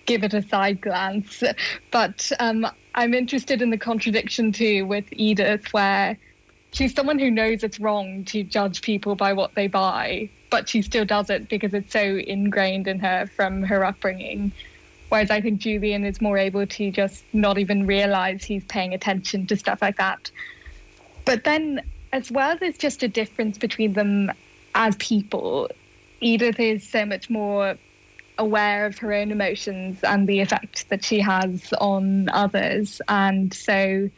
give 0.09 0.25
it 0.25 0.35
a 0.35 0.43
side 0.43 0.81
glance. 0.81 1.45
But 1.93 2.33
um, 2.41 2.67
I'm 2.95 3.15
interested 3.15 3.63
in 3.63 3.71
the 3.71 3.79
contradiction 3.79 4.51
too 4.51 4.87
with 4.87 5.05
Edith, 5.13 5.73
where 5.73 6.19
she's 6.73 6.95
someone 6.95 7.19
who 7.19 7.31
knows 7.31 7.63
it's 7.63 7.79
wrong 7.79 8.25
to 8.25 8.43
judge 8.43 8.83
people 8.83 9.15
by 9.15 9.35
what 9.35 9.55
they 9.55 9.69
buy, 9.69 10.31
but 10.51 10.69
she 10.69 10.83
still 10.83 11.05
does 11.05 11.31
it 11.31 11.49
because 11.49 11.75
it's 11.75 11.93
so 11.93 12.01
ingrained 12.01 12.89
in 12.89 12.99
her 12.99 13.27
from 13.27 13.63
her 13.63 13.85
upbringing. 13.85 14.51
Whereas 15.11 15.31
I 15.31 15.41
think 15.41 15.61
Julian 15.61 16.05
is 16.05 16.21
more 16.21 16.39
able 16.39 16.67
to 16.67 16.91
just 16.91 17.25
not 17.33 17.59
even 17.59 17.87
realize 17.87 18.43
he's 18.43 18.65
paying 18.65 18.95
attention 18.95 19.47
to 19.47 19.57
stuff 19.57 19.81
like 19.81 19.99
that. 19.99 20.31
But 21.25 21.45
then, 21.45 21.83
as 22.13 22.31
well, 22.31 22.57
there's 22.59 22.79
just 22.79 23.03
a 23.03 23.09
difference 23.09 23.59
between 23.59 23.93
them 23.93 24.33
as 24.75 24.97
people. 24.97 25.69
Edith 26.21 26.59
is 26.59 26.89
so 26.89 27.05
much 27.05 27.31
more 27.31 27.77
aware 28.39 28.87
of 28.87 28.99
her 28.99 29.13
own 29.13 29.31
emotions 29.31 29.99
and 30.03 30.27
the 30.29 30.41
effect 30.41 30.89
that 30.91 31.05
she 31.05 31.21
has 31.21 31.73
on 31.81 32.29
others. 32.31 33.01
And 33.09 33.53
so 33.53 34.09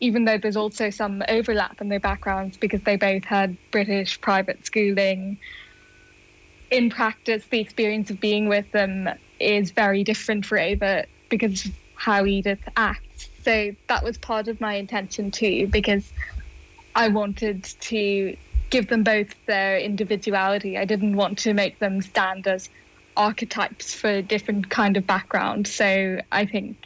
even 0.00 0.24
though 0.24 0.38
there's 0.38 0.56
also 0.56 0.90
some 0.90 1.22
overlap 1.28 1.80
in 1.80 1.88
their 1.88 2.00
backgrounds 2.00 2.56
because 2.56 2.82
they 2.82 2.96
both 2.96 3.24
had 3.24 3.56
British 3.70 4.20
private 4.20 4.64
schooling, 4.66 5.38
in 6.70 6.90
practice, 6.90 7.46
the 7.50 7.60
experience 7.60 8.10
of 8.10 8.20
being 8.20 8.48
with 8.48 8.70
them 8.72 9.08
is 9.40 9.70
very 9.70 10.04
different 10.04 10.44
for 10.44 10.58
Ava 10.58 11.06
because 11.28 11.64
of 11.64 11.72
how 11.94 12.26
Edith 12.26 12.62
acts. 12.76 13.30
So 13.42 13.72
that 13.88 14.04
was 14.04 14.18
part 14.18 14.48
of 14.48 14.60
my 14.60 14.74
intention 14.74 15.30
too, 15.30 15.66
because 15.68 16.12
I 16.94 17.08
wanted 17.08 17.64
to 17.80 18.36
give 18.70 18.88
them 18.88 19.02
both 19.02 19.34
their 19.46 19.78
individuality. 19.78 20.76
I 20.76 20.84
didn't 20.84 21.16
want 21.16 21.38
to 21.38 21.54
make 21.54 21.78
them 21.78 22.02
stand 22.02 22.46
as 22.46 22.68
archetypes 23.18 23.92
for 23.92 24.22
different 24.22 24.70
kind 24.70 24.96
of 24.96 25.06
background. 25.06 25.66
So 25.66 26.20
I 26.32 26.46
think 26.46 26.78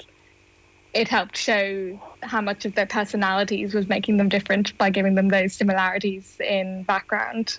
it 0.94 1.08
helped 1.08 1.36
show 1.36 2.00
how 2.22 2.40
much 2.40 2.64
of 2.64 2.74
their 2.74 2.86
personalities 2.86 3.74
was 3.74 3.88
making 3.88 4.16
them 4.16 4.28
different 4.28 4.76
by 4.78 4.90
giving 4.90 5.14
them 5.14 5.28
those 5.28 5.54
similarities 5.54 6.36
in 6.40 6.84
background. 6.84 7.58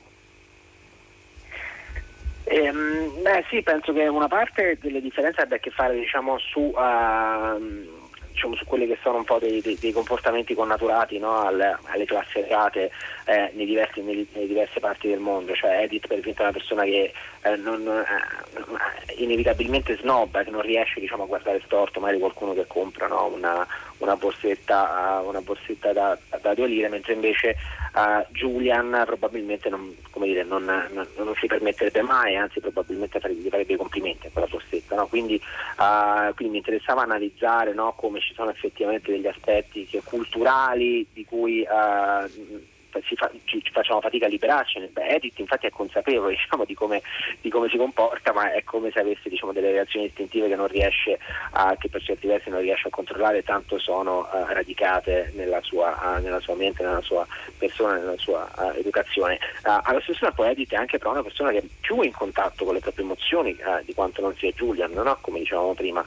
Ehm, 2.45 3.23
beh 3.23 3.45
sì, 3.49 3.63
penso 3.63 3.93
che 3.93 4.07
una 4.07 4.27
parte 4.27 4.77
delle 4.81 5.01
differenze 5.01 5.41
abbia 5.41 5.55
a 5.55 5.59
che 5.59 5.71
fare 5.71 5.95
diciamo, 5.95 6.37
su, 6.39 6.59
uh, 6.59 8.02
diciamo, 8.33 8.55
su 8.55 8.65
quelli 8.65 8.87
che 8.87 8.97
sono 9.01 9.17
un 9.17 9.23
po' 9.23 9.39
dei, 9.39 9.61
dei, 9.61 9.77
dei 9.79 9.91
comportamenti 9.91 10.53
connaturati 10.53 11.19
no? 11.19 11.39
alle, 11.45 11.77
alle, 11.85 12.05
classi 12.05 12.39
errate 12.39 12.91
eh, 13.25 13.51
nelle, 13.53 13.87
nelle, 14.33 14.47
diverse 14.47 14.79
parti 14.79 15.07
del 15.07 15.19
mondo. 15.19 15.53
Cioè 15.53 15.83
Edith 15.83 16.07
per 16.07 16.17
esempio 16.17 16.43
è 16.43 16.47
una 16.47 16.57
persona 16.57 16.83
che 16.83 17.13
eh, 17.43 17.55
non, 17.55 17.87
eh, 17.87 19.23
inevitabilmente 19.23 19.97
snobba, 19.97 20.43
che 20.43 20.49
non 20.49 20.61
riesce 20.61 20.99
diciamo, 20.99 21.23
a 21.23 21.27
guardare 21.27 21.61
storto 21.65 21.99
magari 21.99 22.19
qualcuno 22.19 22.53
che 22.53 22.65
compra 22.67 23.07
no? 23.07 23.31
una, 23.33 23.65
una, 23.99 24.15
borsetta, 24.15 25.21
una 25.23 25.41
borsetta 25.41 25.93
da, 25.93 26.17
da, 26.41 26.53
due 26.53 26.67
lire, 26.67 26.89
mentre 26.89 27.13
invece 27.13 27.55
uh, 27.93 28.25
Julian 28.31 29.03
probabilmente 29.05 29.69
non, 29.69 29.95
dire, 30.25 30.43
non, 30.43 30.63
non, 30.63 31.07
non, 31.17 31.33
si 31.39 31.47
permetterebbe 31.47 32.01
mai, 32.01 32.35
anzi 32.35 32.59
probabilmente 32.59 33.19
gli 33.31 33.49
farebbe 33.49 33.75
complimenti 33.75 34.27
a 34.27 34.29
quella 34.31 34.47
borsetta. 34.47 34.95
No? 34.95 35.07
Quindi, 35.07 35.41
uh, 35.77 36.33
quindi, 36.35 36.53
mi 36.53 36.57
interessava 36.57 37.01
analizzare 37.01 37.73
come 37.95 38.19
ci 38.19 38.33
sono 38.33 38.49
effettivamente 38.49 39.11
degli 39.11 39.27
aspetti 39.27 39.87
culturali 40.03 41.05
di 41.13 41.25
cui 41.25 41.61
uh, 41.61 42.71
fa, 43.01 43.31
ci, 43.45 43.61
ci, 43.63 43.71
facciamo 43.71 44.01
fatica 44.01 44.25
a 44.25 44.29
liberarcene. 44.29 44.87
Beh, 44.87 45.07
Edith 45.07 45.39
infatti 45.39 45.67
è 45.67 45.69
consapevole 45.69 46.35
diciamo, 46.35 46.65
di, 46.65 46.73
come, 46.73 47.01
di, 47.41 47.49
come, 47.49 47.69
si 47.69 47.77
comporta, 47.77 48.33
ma 48.33 48.51
è 48.53 48.63
come 48.63 48.91
se 48.91 48.99
avesse 48.99 49.29
diciamo, 49.29 49.51
delle 49.51 49.71
reazioni 49.71 50.05
istintive 50.05 50.47
che 50.47 50.55
non 50.55 50.67
riesce 50.67 51.17
a, 51.51 51.75
che 51.77 51.89
per 51.89 52.01
certi 52.01 52.27
versi 52.27 52.49
non 52.49 52.61
riesce 52.61 52.87
a 52.87 52.91
controllare, 52.91 53.43
tanto 53.43 53.79
sono 53.79 54.29
uh, 54.31 54.45
radicate 54.47 55.31
nella 55.35 55.61
sua, 55.61 55.97
uh, 56.17 56.21
nella 56.21 56.39
sua, 56.39 56.55
mente, 56.55 56.83
nella 56.83 57.01
sua 57.01 57.25
persona, 57.57 57.97
nella 57.97 58.17
sua 58.17 58.49
uh, 58.55 58.77
educazione. 58.77 59.39
allo 59.63 60.01
stesso 60.01 60.25
tempo 60.25 60.43
Edith 60.45 60.71
è 60.71 60.75
anche 60.75 60.97
però 60.97 61.11
una 61.11 61.23
persona 61.23 61.51
che 61.51 61.59
è 61.59 61.63
più 61.79 62.01
in 62.01 62.11
contatto 62.11 62.65
con 62.65 62.73
le 62.73 62.79
proprie 62.79 63.05
emozioni 63.05 63.55
di 63.83 63.93
quanto 63.93 64.21
non 64.21 64.35
sia 64.35 64.51
Julian, 64.51 64.91
no? 64.91 65.17
come 65.21 65.39
dicevamo 65.39 65.73
prima, 65.73 66.03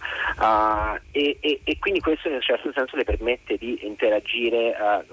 e, 1.11 1.37
e, 1.41 1.61
e, 1.65 1.79
quindi 1.79 2.01
questo 2.01 2.29
in 2.29 2.35
un 2.35 2.41
certo 2.41 2.71
senso 2.73 2.97
le 2.97 3.05
permette 3.05 3.57
di 3.57 3.79
interagire 3.87 4.75
a 4.75 5.05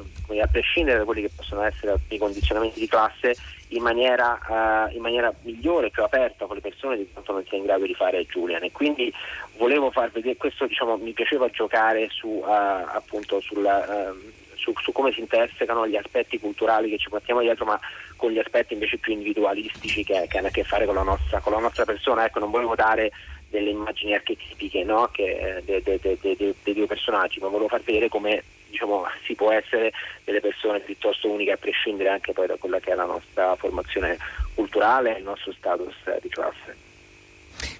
prescindere 0.51 0.99
da 0.99 1.05
quelli 1.05 1.21
che 1.21 1.31
possono 1.35 1.61
essere 1.67 1.99
dei 2.07 2.17
condizionamenti 2.17 2.79
di 2.79 2.87
classe 2.87 3.35
in 3.69 3.81
maniera, 3.81 4.39
uh, 4.47 4.95
in 4.95 5.01
maniera 5.01 5.33
migliore, 5.41 5.89
più 5.89 6.03
aperta 6.03 6.45
con 6.45 6.55
le 6.55 6.61
persone 6.61 6.97
di 6.97 7.07
quanto 7.11 7.31
non 7.31 7.45
sia 7.47 7.57
in 7.57 7.65
grado 7.65 7.85
di 7.85 7.93
fare 7.93 8.25
Julian 8.25 8.63
e 8.63 8.71
quindi 8.71 9.11
volevo 9.57 9.91
far 9.91 10.11
vedere, 10.11 10.37
questo 10.37 10.65
diciamo, 10.65 10.97
mi 10.97 11.13
piaceva 11.13 11.49
giocare 11.49 12.07
su, 12.09 12.27
uh, 12.27 12.45
appunto 12.45 13.39
sulla, 13.41 14.11
uh, 14.11 14.31
su, 14.55 14.73
su, 14.79 14.91
come 14.91 15.11
si 15.11 15.19
intersecano 15.19 15.87
gli 15.87 15.95
aspetti 15.95 16.39
culturali 16.39 16.89
che 16.89 16.97
ci 16.97 17.09
portiamo 17.09 17.41
dietro 17.41 17.65
ma 17.65 17.79
con 18.15 18.31
gli 18.31 18.39
aspetti 18.39 18.73
invece 18.73 18.97
più 18.97 19.13
individualistici 19.13 20.03
che, 20.03 20.27
che 20.29 20.37
hanno 20.37 20.47
a 20.47 20.51
che 20.51 20.63
fare 20.63 20.85
con 20.85 20.95
la 20.95 21.03
nostra, 21.03 21.39
con 21.39 21.53
la 21.53 21.59
nostra 21.59 21.85
persona, 21.85 22.25
ecco 22.25 22.39
non 22.39 22.51
volevo 22.51 22.75
dare 22.75 23.11
delle 23.49 23.69
immagini 23.69 24.13
archetipiche 24.13 24.83
no? 24.83 25.09
che, 25.11 25.61
de, 25.63 25.81
de, 25.83 25.99
de, 26.01 26.55
dei 26.63 26.73
due 26.73 26.87
personaggi, 26.87 27.39
ma 27.39 27.47
volevo 27.47 27.67
far 27.67 27.81
vedere 27.81 28.09
come 28.09 28.43
diciamo, 28.73 29.05
si 29.23 29.35
può 29.35 29.51
essere 29.51 29.93
delle 30.23 30.41
persone 30.41 30.79
piuttosto 30.79 31.31
uniche 31.31 31.51
a 31.51 31.57
prescindere 31.57 32.09
anche 32.09 32.33
poi 32.33 32.47
da 32.47 32.57
quella 32.57 32.79
che 32.79 32.91
è 32.91 32.95
la 32.95 33.05
nostra 33.05 33.55
formazione 33.55 34.17
culturale 34.55 35.15
e 35.15 35.19
il 35.19 35.23
nostro 35.23 35.53
status 35.53 35.93
di 36.21 36.29
classe. 36.29 36.91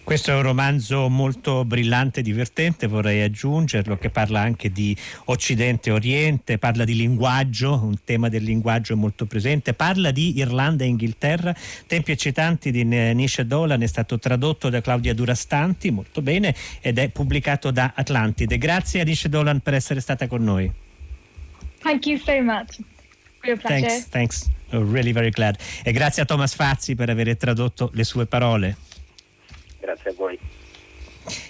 Questo 0.04 0.32
è 0.32 0.36
un 0.36 0.44
romanzo 0.44 1.10
molto 1.10 1.66
brillante 1.66 2.20
e 2.20 2.24
divertente, 2.24 2.88
vorrei 2.88 3.22
aggiungerlo, 3.22 3.98
che 3.98 4.10
parla 4.10 4.42
anche 4.42 4.70
di 4.70 4.96
Occidente 5.26 5.90
e 5.90 5.94
Oriente, 5.94 6.58
parla 6.58 6.84
di 6.84 6.96
linguaggio, 6.96 7.74
un 7.82 7.96
tema 8.04 8.30
del 8.30 8.44
linguaggio 8.44 8.96
molto 8.96 9.26
presente, 9.26 9.74
parla 9.74 10.12
di 10.12 10.38
Irlanda 10.38 10.84
e 10.84 10.88
Inghilterra, 10.88 11.56
Tempi 11.88 12.12
eccitanti 12.12 12.70
di 12.70 12.84
Nisha 12.84 13.44
Dolan 13.44 13.82
è 13.82 13.88
stato 13.88 14.20
tradotto 14.20 14.70
da 14.70 14.82
Claudia 14.82 15.14
Durastanti, 15.14 15.90
molto 15.90 16.22
bene, 16.22 16.54
ed 16.82 16.98
è 16.98 17.10
pubblicato 17.10 17.72
da 17.72 17.94
Atlantide. 17.96 18.58
Grazie 18.58 19.02
a 19.02 19.04
Nisha 19.06 19.30
Dolan 19.30 19.62
per 19.62 19.74
essere 19.74 20.02
stata 20.02 20.28
con 20.28 20.44
noi. 20.44 20.83
Thank 21.84 22.06
you 22.06 22.18
so 22.18 22.42
much. 22.42 22.80
Real 23.42 23.58
pleasure. 23.58 23.88
Thanks, 23.88 24.08
thanks. 24.10 24.50
Oh, 24.72 24.90
really 24.90 25.12
very 25.12 25.30
glad. 25.30 25.58
E 25.84 25.92
grazie 25.92 26.24
a 26.24 26.26
Thomas 26.26 26.56
Fazzi 26.56 26.96
per 26.96 27.10
aver 27.10 27.36
tradotto 27.38 27.92
le 27.94 28.04
sue 28.04 28.26
parole. 28.26 28.78
Grazie 29.80 30.12
a 30.12 30.14
voi. 30.18 30.40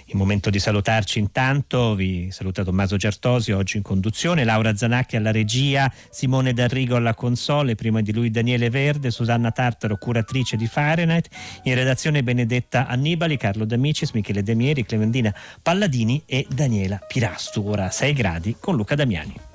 Il 0.06 0.16
momento 0.16 0.50
di 0.50 0.60
salutarci 0.60 1.18
intanto, 1.18 1.94
vi 1.94 2.30
saluta 2.30 2.62
Tommaso 2.62 2.96
Certosi 2.96 3.50
oggi 3.50 3.78
in 3.78 3.82
conduzione, 3.82 4.44
Laura 4.44 4.76
Zanacchi 4.76 5.16
alla 5.16 5.32
regia, 5.32 5.92
Simone 6.10 6.52
D'Arrigo 6.52 6.94
alla 6.94 7.14
console, 7.14 7.74
prima 7.74 8.00
di 8.00 8.12
lui 8.12 8.30
Daniele 8.30 8.70
Verde, 8.70 9.10
Susanna 9.10 9.50
Tartaro 9.50 9.96
curatrice 9.96 10.56
di 10.56 10.66
Fahrenheit, 10.66 11.28
in 11.64 11.74
redazione 11.74 12.22
Benedetta 12.22 12.86
Annibali, 12.86 13.36
Carlo 13.36 13.64
D'Amicis, 13.64 14.12
Michele 14.12 14.44
Demieri, 14.44 14.84
Clementina 14.84 15.34
Palladini 15.60 16.22
e 16.26 16.46
Daniela 16.48 17.00
Pirastu. 17.08 17.66
Ora 17.66 17.90
6 17.90 18.12
gradi 18.12 18.56
con 18.60 18.76
Luca 18.76 18.94
Damiani. 18.94 19.53